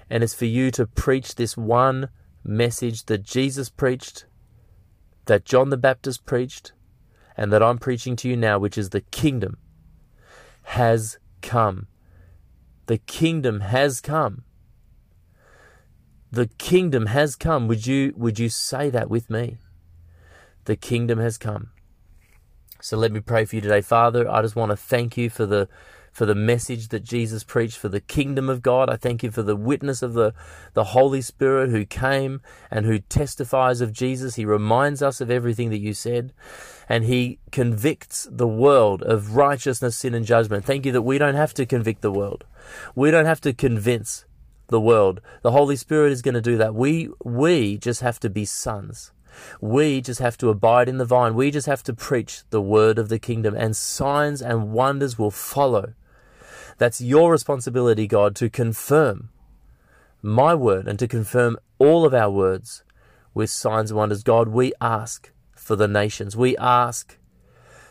And 0.09 0.23
it's 0.23 0.33
for 0.33 0.45
you 0.45 0.69
to 0.71 0.85
preach 0.85 1.35
this 1.35 1.55
one 1.55 2.09
message 2.43 3.05
that 3.05 3.23
Jesus 3.23 3.69
preached, 3.69 4.25
that 5.25 5.45
John 5.45 5.69
the 5.69 5.77
Baptist 5.77 6.25
preached, 6.25 6.73
and 7.37 7.51
that 7.51 7.63
I'm 7.63 7.77
preaching 7.77 8.15
to 8.17 8.29
you 8.29 8.37
now, 8.37 8.59
which 8.59 8.77
is 8.77 8.89
the 8.89 9.01
kingdom 9.01 9.57
has 10.63 11.17
come. 11.41 11.87
The 12.87 12.97
kingdom 12.97 13.61
has 13.61 14.01
come. 14.01 14.43
The 16.31 16.47
kingdom 16.47 17.07
has 17.07 17.35
come. 17.35 17.67
Would 17.67 17.87
you 17.87 18.13
would 18.17 18.39
you 18.39 18.49
say 18.49 18.89
that 18.89 19.09
with 19.09 19.29
me? 19.29 19.57
The 20.65 20.75
kingdom 20.75 21.19
has 21.19 21.37
come. 21.37 21.69
So 22.81 22.97
let 22.97 23.11
me 23.11 23.19
pray 23.19 23.45
for 23.45 23.55
you 23.55 23.61
today, 23.61 23.81
Father. 23.81 24.29
I 24.29 24.41
just 24.41 24.55
want 24.55 24.71
to 24.71 24.75
thank 24.75 25.17
you 25.17 25.29
for 25.29 25.45
the 25.45 25.67
for 26.15 26.25
the 26.25 26.33
message 26.33 26.87
that 26.87 27.03
Jesus 27.03 27.43
preached 27.43 27.77
for 27.77 27.89
the 27.89 27.99
kingdom 27.99 28.49
of 28.49 28.61
God. 28.61 28.89
I 28.89 28.95
thank 28.95 29.21
you 29.21 29.31
for 29.31 29.43
the 29.43 29.55
witness 29.57 30.01
of 30.01 30.13
the, 30.13 30.33
the 30.73 30.85
Holy 30.85 31.19
Spirit 31.19 31.71
who 31.71 31.83
came 31.85 32.39
and 32.71 32.85
who 32.85 32.99
testifies 32.99 33.81
of 33.81 33.91
Jesus. 33.91 34.35
He 34.35 34.45
reminds 34.45 35.01
us 35.01 35.19
of 35.19 35.29
everything 35.29 35.71
that 35.71 35.81
you 35.81 35.93
said 35.93 36.31
and 36.87 37.03
he 37.03 37.39
convicts 37.51 38.29
the 38.31 38.47
world 38.47 39.03
of 39.03 39.35
righteousness, 39.35 39.97
sin, 39.97 40.13
and 40.13 40.25
judgment. 40.25 40.63
Thank 40.63 40.85
you 40.85 40.93
that 40.93 41.01
we 41.01 41.17
don't 41.17 41.35
have 41.35 41.53
to 41.55 41.65
convict 41.65 42.01
the 42.01 42.13
world. 42.13 42.45
We 42.95 43.11
don't 43.11 43.25
have 43.25 43.41
to 43.41 43.51
convince 43.51 44.23
the 44.67 44.79
world. 44.79 45.19
The 45.41 45.51
Holy 45.51 45.75
Spirit 45.75 46.13
is 46.13 46.21
going 46.21 46.35
to 46.35 46.41
do 46.41 46.55
that. 46.55 46.73
We, 46.73 47.09
we 47.25 47.77
just 47.77 47.99
have 47.99 48.21
to 48.21 48.29
be 48.29 48.45
sons. 48.45 49.11
We 49.59 49.99
just 49.99 50.21
have 50.21 50.37
to 50.37 50.49
abide 50.49 50.87
in 50.87 50.97
the 50.97 51.03
vine. 51.03 51.35
We 51.35 51.51
just 51.51 51.67
have 51.67 51.83
to 51.83 51.93
preach 51.93 52.43
the 52.51 52.61
word 52.61 52.97
of 52.97 53.09
the 53.09 53.19
kingdom, 53.19 53.53
and 53.53 53.75
signs 53.75 54.41
and 54.41 54.71
wonders 54.71 55.19
will 55.19 55.29
follow. 55.29 55.93
That's 56.77 56.99
your 56.99 57.31
responsibility, 57.31 58.07
God, 58.07 58.35
to 58.37 58.49
confirm 58.49 59.29
my 60.21 60.53
word 60.55 60.87
and 60.87 60.99
to 60.99 61.07
confirm 61.07 61.57
all 61.79 62.05
of 62.05 62.13
our 62.13 62.29
words 62.29 62.83
with 63.33 63.49
signs 63.49 63.91
and 63.91 63.97
wonders. 63.97 64.23
God, 64.23 64.49
we 64.49 64.73
ask 64.81 65.31
for 65.55 65.75
the 65.75 65.87
nations. 65.87 66.35
We 66.35 66.57
ask 66.57 67.17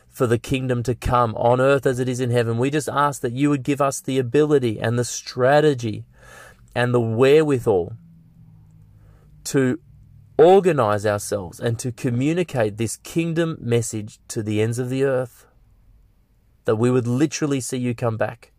for 0.09 0.27
the 0.27 0.39
kingdom 0.39 0.83
to 0.83 0.95
come 0.95 1.35
on 1.37 1.61
earth 1.61 1.87
as 1.87 1.99
it 1.99 2.09
is 2.09 2.21
in 2.21 2.31
heaven. 2.31 2.59
We 2.59 2.71
just 2.71 2.89
ask 2.89 3.21
that 3.23 3.33
you 3.33 3.51
would 3.51 3.63
give 3.63 3.81
us 3.81 4.01
the 4.01 4.19
ability 4.19 4.81
and 4.81 4.99
the 4.99 5.05
strategy 5.05 6.05
and 6.75 6.93
the 6.93 7.01
wherewithal 7.01 7.95
to 9.45 9.81
organize 10.39 11.07
ourselves 11.07 11.61
and 11.61 11.79
to 11.79 11.93
communicate 11.93 12.77
this 12.77 12.97
kingdom 12.97 13.57
message 13.61 14.19
to 14.29 14.43
the 14.43 14.61
ends 14.61 14.79
of 14.79 14.91
the 14.91 15.05
earth. 15.05 15.47
That 16.65 16.77
we 16.77 16.91
would 16.91 17.07
literally 17.07 17.61
see 17.61 17.77
you 17.77 17.95
come 17.95 18.17
back 18.17 18.53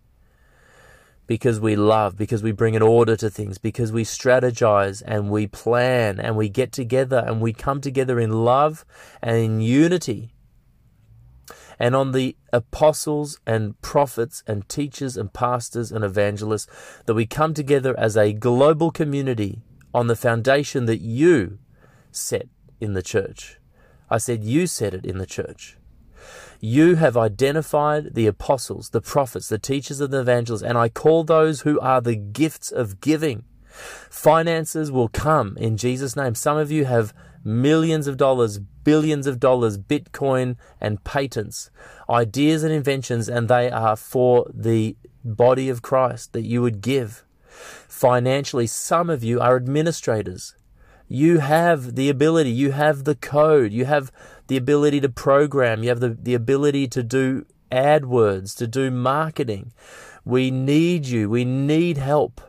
because 1.28 1.60
we 1.60 1.76
love, 1.76 2.18
because 2.18 2.44
we 2.44 2.52
bring 2.52 2.76
an 2.76 2.82
order 2.82 3.16
to 3.16 3.30
things, 3.30 3.58
because 3.58 3.92
we 3.92 4.04
strategize 4.04 5.02
and 5.06 5.30
we 5.30 5.48
plan 5.48 6.20
and 6.20 6.36
we 6.36 6.50
get 6.50 6.72
together 6.72 7.24
and 7.26 7.42
we 7.42 7.54
come 7.54 7.82
together 7.82 8.20
in 8.20 8.46
love 8.46 8.86
and 9.22 9.38
in 9.38 9.62
unity. 9.62 10.32
And 11.78 11.96
on 11.96 12.12
the 12.14 12.38
apostles 12.54 13.40
and 13.46 13.80
prophets 13.82 14.44
and 14.48 14.68
teachers 14.70 15.18
and 15.18 15.34
pastors 15.34 15.92
and 15.92 16.06
evangelists, 16.06 16.68
that 17.06 17.16
we 17.16 17.26
come 17.26 17.54
together 17.54 17.98
as 18.00 18.16
a 18.16 18.32
global 18.32 18.92
community 18.92 19.62
on 19.94 20.08
the 20.08 20.16
foundation 20.16 20.86
that 20.86 21.02
you 21.02 21.60
set 22.12 22.48
in 22.80 22.94
the 22.94 23.02
church. 23.02 23.60
I 24.10 24.20
said, 24.20 24.44
You 24.44 24.68
set 24.68 24.94
it 24.94 25.06
in 25.06 25.18
the 25.18 25.26
church. 25.26 25.78
You 26.60 26.96
have 26.96 27.18
identified 27.18 28.16
the 28.16 28.28
apostles, 28.28 28.90
the 28.90 29.02
prophets, 29.02 29.50
the 29.50 29.60
teachers, 29.60 30.02
and 30.02 30.12
the 30.12 30.22
evangelists, 30.22 30.64
and 30.64 30.78
I 30.78 30.90
call 30.90 31.24
those 31.24 31.62
who 31.62 31.80
are 31.80 32.02
the 32.02 32.16
gifts 32.16 32.72
of 32.72 33.02
giving. 33.02 33.44
Finances 34.10 34.92
will 34.92 35.10
come 35.10 35.58
in 35.58 35.78
Jesus' 35.78 36.16
name. 36.16 36.36
Some 36.36 36.58
of 36.58 36.72
you 36.72 36.86
have 36.86 37.14
millions 37.44 38.08
of 38.08 38.18
dollars, 38.18 38.58
billions 38.58 39.28
of 39.28 39.40
dollars, 39.40 39.78
Bitcoin 39.78 40.56
and 40.82 41.04
patents, 41.04 41.70
ideas 42.10 42.64
and 42.64 42.74
inventions, 42.74 43.30
and 43.30 43.48
they 43.48 43.70
are 43.70 43.96
for 43.96 44.50
the 44.54 44.96
body 45.24 45.70
of 45.70 45.82
Christ 45.82 46.34
that 46.34 46.44
you 46.44 46.62
would 46.62 46.82
give. 46.82 47.24
Financially, 47.88 48.68
some 48.68 49.10
of 49.10 49.24
you 49.24 49.40
are 49.40 49.56
administrators. 49.56 50.56
You 51.08 51.38
have 51.40 51.96
the 51.96 52.10
ability, 52.10 52.50
you 52.50 52.72
have 52.72 53.04
the 53.04 53.16
code, 53.16 53.72
you 53.72 53.86
have 53.86 54.12
the 54.48 54.58
ability 54.58 55.02
to 55.02 55.10
program, 55.10 55.84
you 55.84 55.90
have 55.90 56.00
the, 56.00 56.10
the 56.10 56.34
ability 56.34 56.88
to 56.90 57.04
do 57.04 57.46
AdWords, 57.72 58.56
to 58.58 58.68
do 58.68 58.92
marketing. 58.92 59.72
We 60.24 60.52
need 60.52 61.06
you, 61.06 61.30
we 61.30 61.46
need 61.46 61.98
help. 61.98 62.42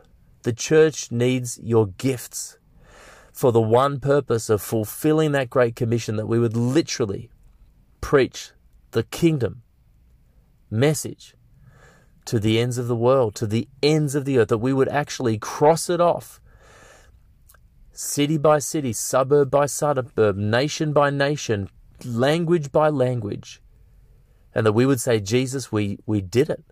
The 0.43 0.53
church 0.53 1.11
needs 1.11 1.59
your 1.61 1.87
gifts 1.87 2.57
for 3.33 3.51
the 3.51 3.61
one 3.61 3.99
purpose 3.99 4.49
of 4.49 4.61
fulfilling 4.61 5.31
that 5.33 5.49
great 5.49 5.75
commission 5.75 6.15
that 6.15 6.27
we 6.27 6.39
would 6.39 6.55
literally 6.55 7.29
preach 8.01 8.51
the 8.91 9.03
kingdom 9.03 9.61
message 10.69 11.35
to 12.25 12.39
the 12.39 12.59
ends 12.59 12.77
of 12.77 12.87
the 12.87 12.95
world, 12.95 13.35
to 13.35 13.47
the 13.47 13.67
ends 13.81 14.15
of 14.15 14.25
the 14.25 14.37
earth, 14.37 14.49
that 14.49 14.57
we 14.57 14.73
would 14.73 14.89
actually 14.89 15.37
cross 15.37 15.89
it 15.89 16.01
off 16.01 16.41
city 17.91 18.37
by 18.37 18.59
city, 18.59 18.93
suburb 18.93 19.49
by 19.49 19.65
suburb, 19.65 20.35
nation 20.35 20.93
by 20.93 21.09
nation, 21.09 21.69
language 22.05 22.71
by 22.71 22.89
language, 22.89 23.61
and 24.53 24.65
that 24.65 24.73
we 24.73 24.85
would 24.85 25.01
say, 25.01 25.19
Jesus, 25.19 25.71
we, 25.71 25.99
we 26.05 26.21
did 26.21 26.49
it. 26.49 26.63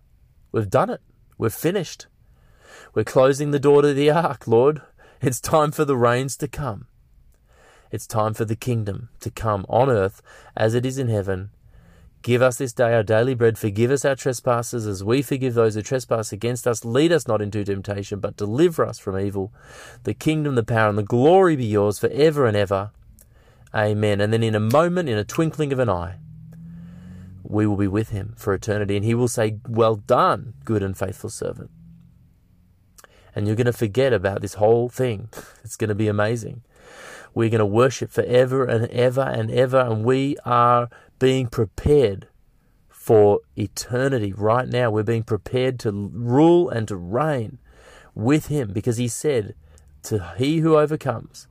We've 0.51 0.69
done 0.69 0.89
it. 0.89 1.01
We're 1.37 1.49
finished. 1.49 2.07
We're 2.93 3.03
closing 3.03 3.51
the 3.51 3.59
door 3.59 3.81
to 3.81 3.93
the 3.93 4.09
ark, 4.09 4.47
Lord. 4.47 4.81
It's 5.21 5.41
time 5.41 5.71
for 5.71 5.85
the 5.85 5.97
rains 5.97 6.37
to 6.37 6.47
come. 6.47 6.87
It's 7.91 8.07
time 8.07 8.33
for 8.33 8.45
the 8.45 8.55
kingdom 8.55 9.09
to 9.19 9.29
come 9.29 9.65
on 9.69 9.89
earth 9.89 10.21
as 10.55 10.73
it 10.73 10.85
is 10.85 10.97
in 10.97 11.07
heaven. 11.07 11.51
Give 12.21 12.41
us 12.41 12.57
this 12.57 12.73
day 12.73 12.93
our 12.93 13.03
daily 13.03 13.35
bread. 13.35 13.57
Forgive 13.57 13.91
us 13.91 14.03
our 14.03 14.15
trespasses 14.15 14.87
as 14.87 15.03
we 15.03 15.21
forgive 15.21 15.53
those 15.53 15.75
who 15.75 15.83
trespass 15.83 16.31
against 16.31 16.67
us. 16.67 16.83
Lead 16.83 17.11
us 17.11 17.27
not 17.27 17.41
into 17.41 17.63
temptation, 17.63 18.19
but 18.19 18.35
deliver 18.35 18.83
us 18.83 18.97
from 18.97 19.19
evil. 19.19 19.53
The 20.05 20.15
kingdom, 20.15 20.55
the 20.55 20.63
power, 20.63 20.89
and 20.89 20.97
the 20.97 21.03
glory 21.03 21.55
be 21.55 21.67
yours 21.67 21.99
for 21.99 22.09
ever 22.09 22.47
and 22.47 22.57
ever. 22.57 22.89
Amen. 23.75 24.21
And 24.21 24.31
then 24.31 24.43
in 24.43 24.55
a 24.55 24.59
moment, 24.59 25.09
in 25.09 25.17
a 25.17 25.25
twinkling 25.25 25.73
of 25.73 25.79
an 25.79 25.89
eye, 25.89 26.19
we 27.43 27.67
will 27.67 27.75
be 27.75 27.87
with 27.87 28.09
him 28.09 28.33
for 28.37 28.53
eternity, 28.53 28.95
and 28.95 29.05
he 29.05 29.13
will 29.13 29.27
say, 29.27 29.59
Well 29.67 29.95
done, 29.95 30.53
good 30.63 30.81
and 30.81 30.97
faithful 30.97 31.29
servant 31.29 31.69
and 33.35 33.45
you're 33.45 33.57
going 33.57 33.65
to 33.65 33.73
forget 33.73 34.13
about 34.13 34.41
this 34.41 34.55
whole 34.55 34.89
thing. 34.89 35.29
It's 35.63 35.75
going 35.75 35.89
to 35.89 35.95
be 35.95 36.07
amazing. 36.07 36.61
We're 37.33 37.49
going 37.49 37.59
to 37.59 37.65
worship 37.65 38.11
forever 38.11 38.63
and 38.63 38.87
ever 38.91 39.21
and 39.21 39.51
ever, 39.51 39.79
and 39.79 40.05
we 40.05 40.37
are 40.45 40.89
being 41.19 41.47
prepared 41.47 42.27
for 42.87 43.39
eternity 43.57 44.31
right 44.31 44.69
now. 44.69 44.91
We're 44.91 45.03
being 45.03 45.23
prepared 45.23 45.79
to 45.81 45.91
rule 45.91 46.69
and 46.69 46.87
to 46.87 46.95
reign 46.95 47.57
with 48.13 48.47
Him 48.47 48.71
because 48.71 48.97
He 48.97 49.07
said, 49.07 49.55
To 50.03 50.33
he 50.37 50.59
who 50.59 50.77
overcomes, 50.77 51.47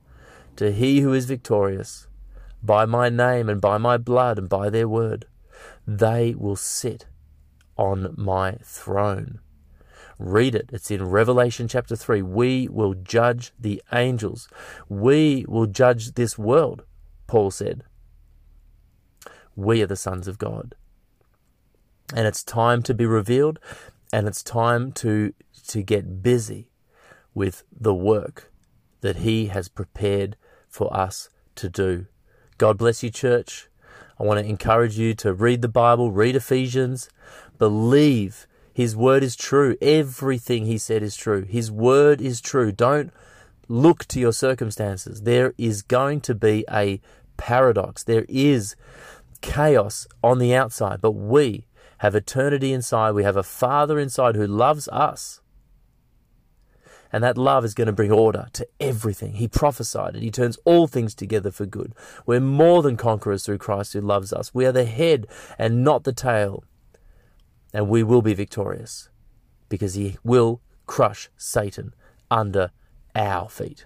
to 0.55 0.71
he 0.71 1.01
who 1.01 1.13
is 1.13 1.25
victorious, 1.25 2.07
by 2.65 2.85
my 2.85 3.09
name 3.09 3.49
and 3.49 3.61
by 3.61 3.77
my 3.77 3.97
blood 3.97 4.37
and 4.37 4.49
by 4.49 4.69
their 4.69 4.87
word, 4.87 5.25
they 5.85 6.33
will 6.35 6.55
sit 6.55 7.05
on 7.77 8.13
my 8.17 8.57
throne. 8.63 9.39
Read 10.17 10.55
it. 10.55 10.69
It's 10.71 10.89
in 10.89 11.03
Revelation 11.03 11.67
chapter 11.67 11.95
3. 11.95 12.21
We 12.21 12.67
will 12.69 12.93
judge 12.93 13.51
the 13.59 13.81
angels. 13.91 14.47
We 14.87 15.45
will 15.47 15.67
judge 15.67 16.13
this 16.13 16.37
world, 16.37 16.83
Paul 17.27 17.51
said. 17.51 17.83
We 19.55 19.81
are 19.81 19.87
the 19.87 19.95
sons 19.95 20.27
of 20.27 20.37
God. 20.37 20.75
And 22.15 22.27
it's 22.27 22.43
time 22.43 22.81
to 22.83 22.93
be 22.93 23.05
revealed 23.05 23.59
and 24.13 24.27
it's 24.27 24.43
time 24.43 24.91
to 24.93 25.33
to 25.67 25.81
get 25.81 26.21
busy 26.21 26.69
with 27.33 27.63
the 27.71 27.93
work 27.93 28.51
that 29.01 29.17
he 29.17 29.47
has 29.47 29.67
prepared 29.67 30.37
for 30.69 30.95
us 30.95 31.29
to 31.55 31.67
do. 31.67 32.05
God 32.57 32.77
bless 32.77 33.03
you 33.03 33.09
church. 33.09 33.67
I 34.19 34.23
want 34.23 34.39
to 34.39 34.45
encourage 34.45 34.97
you 34.97 35.13
to 35.15 35.33
read 35.33 35.61
the 35.61 35.67
Bible, 35.67 36.11
read 36.11 36.35
Ephesians, 36.35 37.09
believe 37.57 38.47
his 38.73 38.95
word 38.95 39.23
is 39.23 39.35
true. 39.35 39.77
Everything 39.81 40.65
he 40.65 40.77
said 40.77 41.03
is 41.03 41.15
true. 41.15 41.43
His 41.43 41.71
word 41.71 42.21
is 42.21 42.41
true. 42.41 42.71
Don't 42.71 43.11
look 43.67 44.05
to 44.05 44.19
your 44.19 44.33
circumstances. 44.33 45.21
There 45.21 45.53
is 45.57 45.81
going 45.81 46.21
to 46.21 46.35
be 46.35 46.65
a 46.71 47.01
paradox. 47.37 48.03
There 48.03 48.25
is 48.29 48.75
chaos 49.41 50.07
on 50.23 50.39
the 50.39 50.55
outside, 50.55 51.01
but 51.01 51.11
we 51.11 51.67
have 51.99 52.15
eternity 52.15 52.73
inside. 52.73 53.11
We 53.11 53.23
have 53.23 53.37
a 53.37 53.43
Father 53.43 53.99
inside 53.99 54.35
who 54.35 54.47
loves 54.47 54.87
us. 54.89 55.41
And 57.11 57.23
that 57.23 57.37
love 57.37 57.63
is 57.63 57.73
going 57.73 57.87
to 57.87 57.93
bring 57.93 58.11
order 58.11 58.47
to 58.53 58.67
everything. 58.79 59.33
He 59.33 59.47
prophesied 59.47 60.15
it. 60.15 60.23
He 60.23 60.31
turns 60.31 60.57
all 60.65 60.87
things 60.87 61.15
together 61.15 61.51
for 61.51 61.65
good. 61.65 61.93
We're 62.25 62.39
more 62.39 62.81
than 62.81 62.97
conquerors 62.97 63.45
through 63.45 63.59
Christ 63.59 63.93
who 63.93 64.01
loves 64.01 64.33
us. 64.33 64.53
We 64.53 64.65
are 64.65 64.71
the 64.71 64.85
head 64.85 65.27
and 65.57 65.83
not 65.83 66.03
the 66.03 66.13
tail 66.13 66.63
and 67.75 67.89
we 67.89 68.03
will 68.03 68.21
be 68.21 68.33
victorious 68.33 69.09
because 69.67 69.95
he 69.95 70.17
will 70.23 70.61
crush 70.87 71.29
Satan 71.35 71.93
under 72.31 72.71
our 73.13 73.49
feet. 73.49 73.85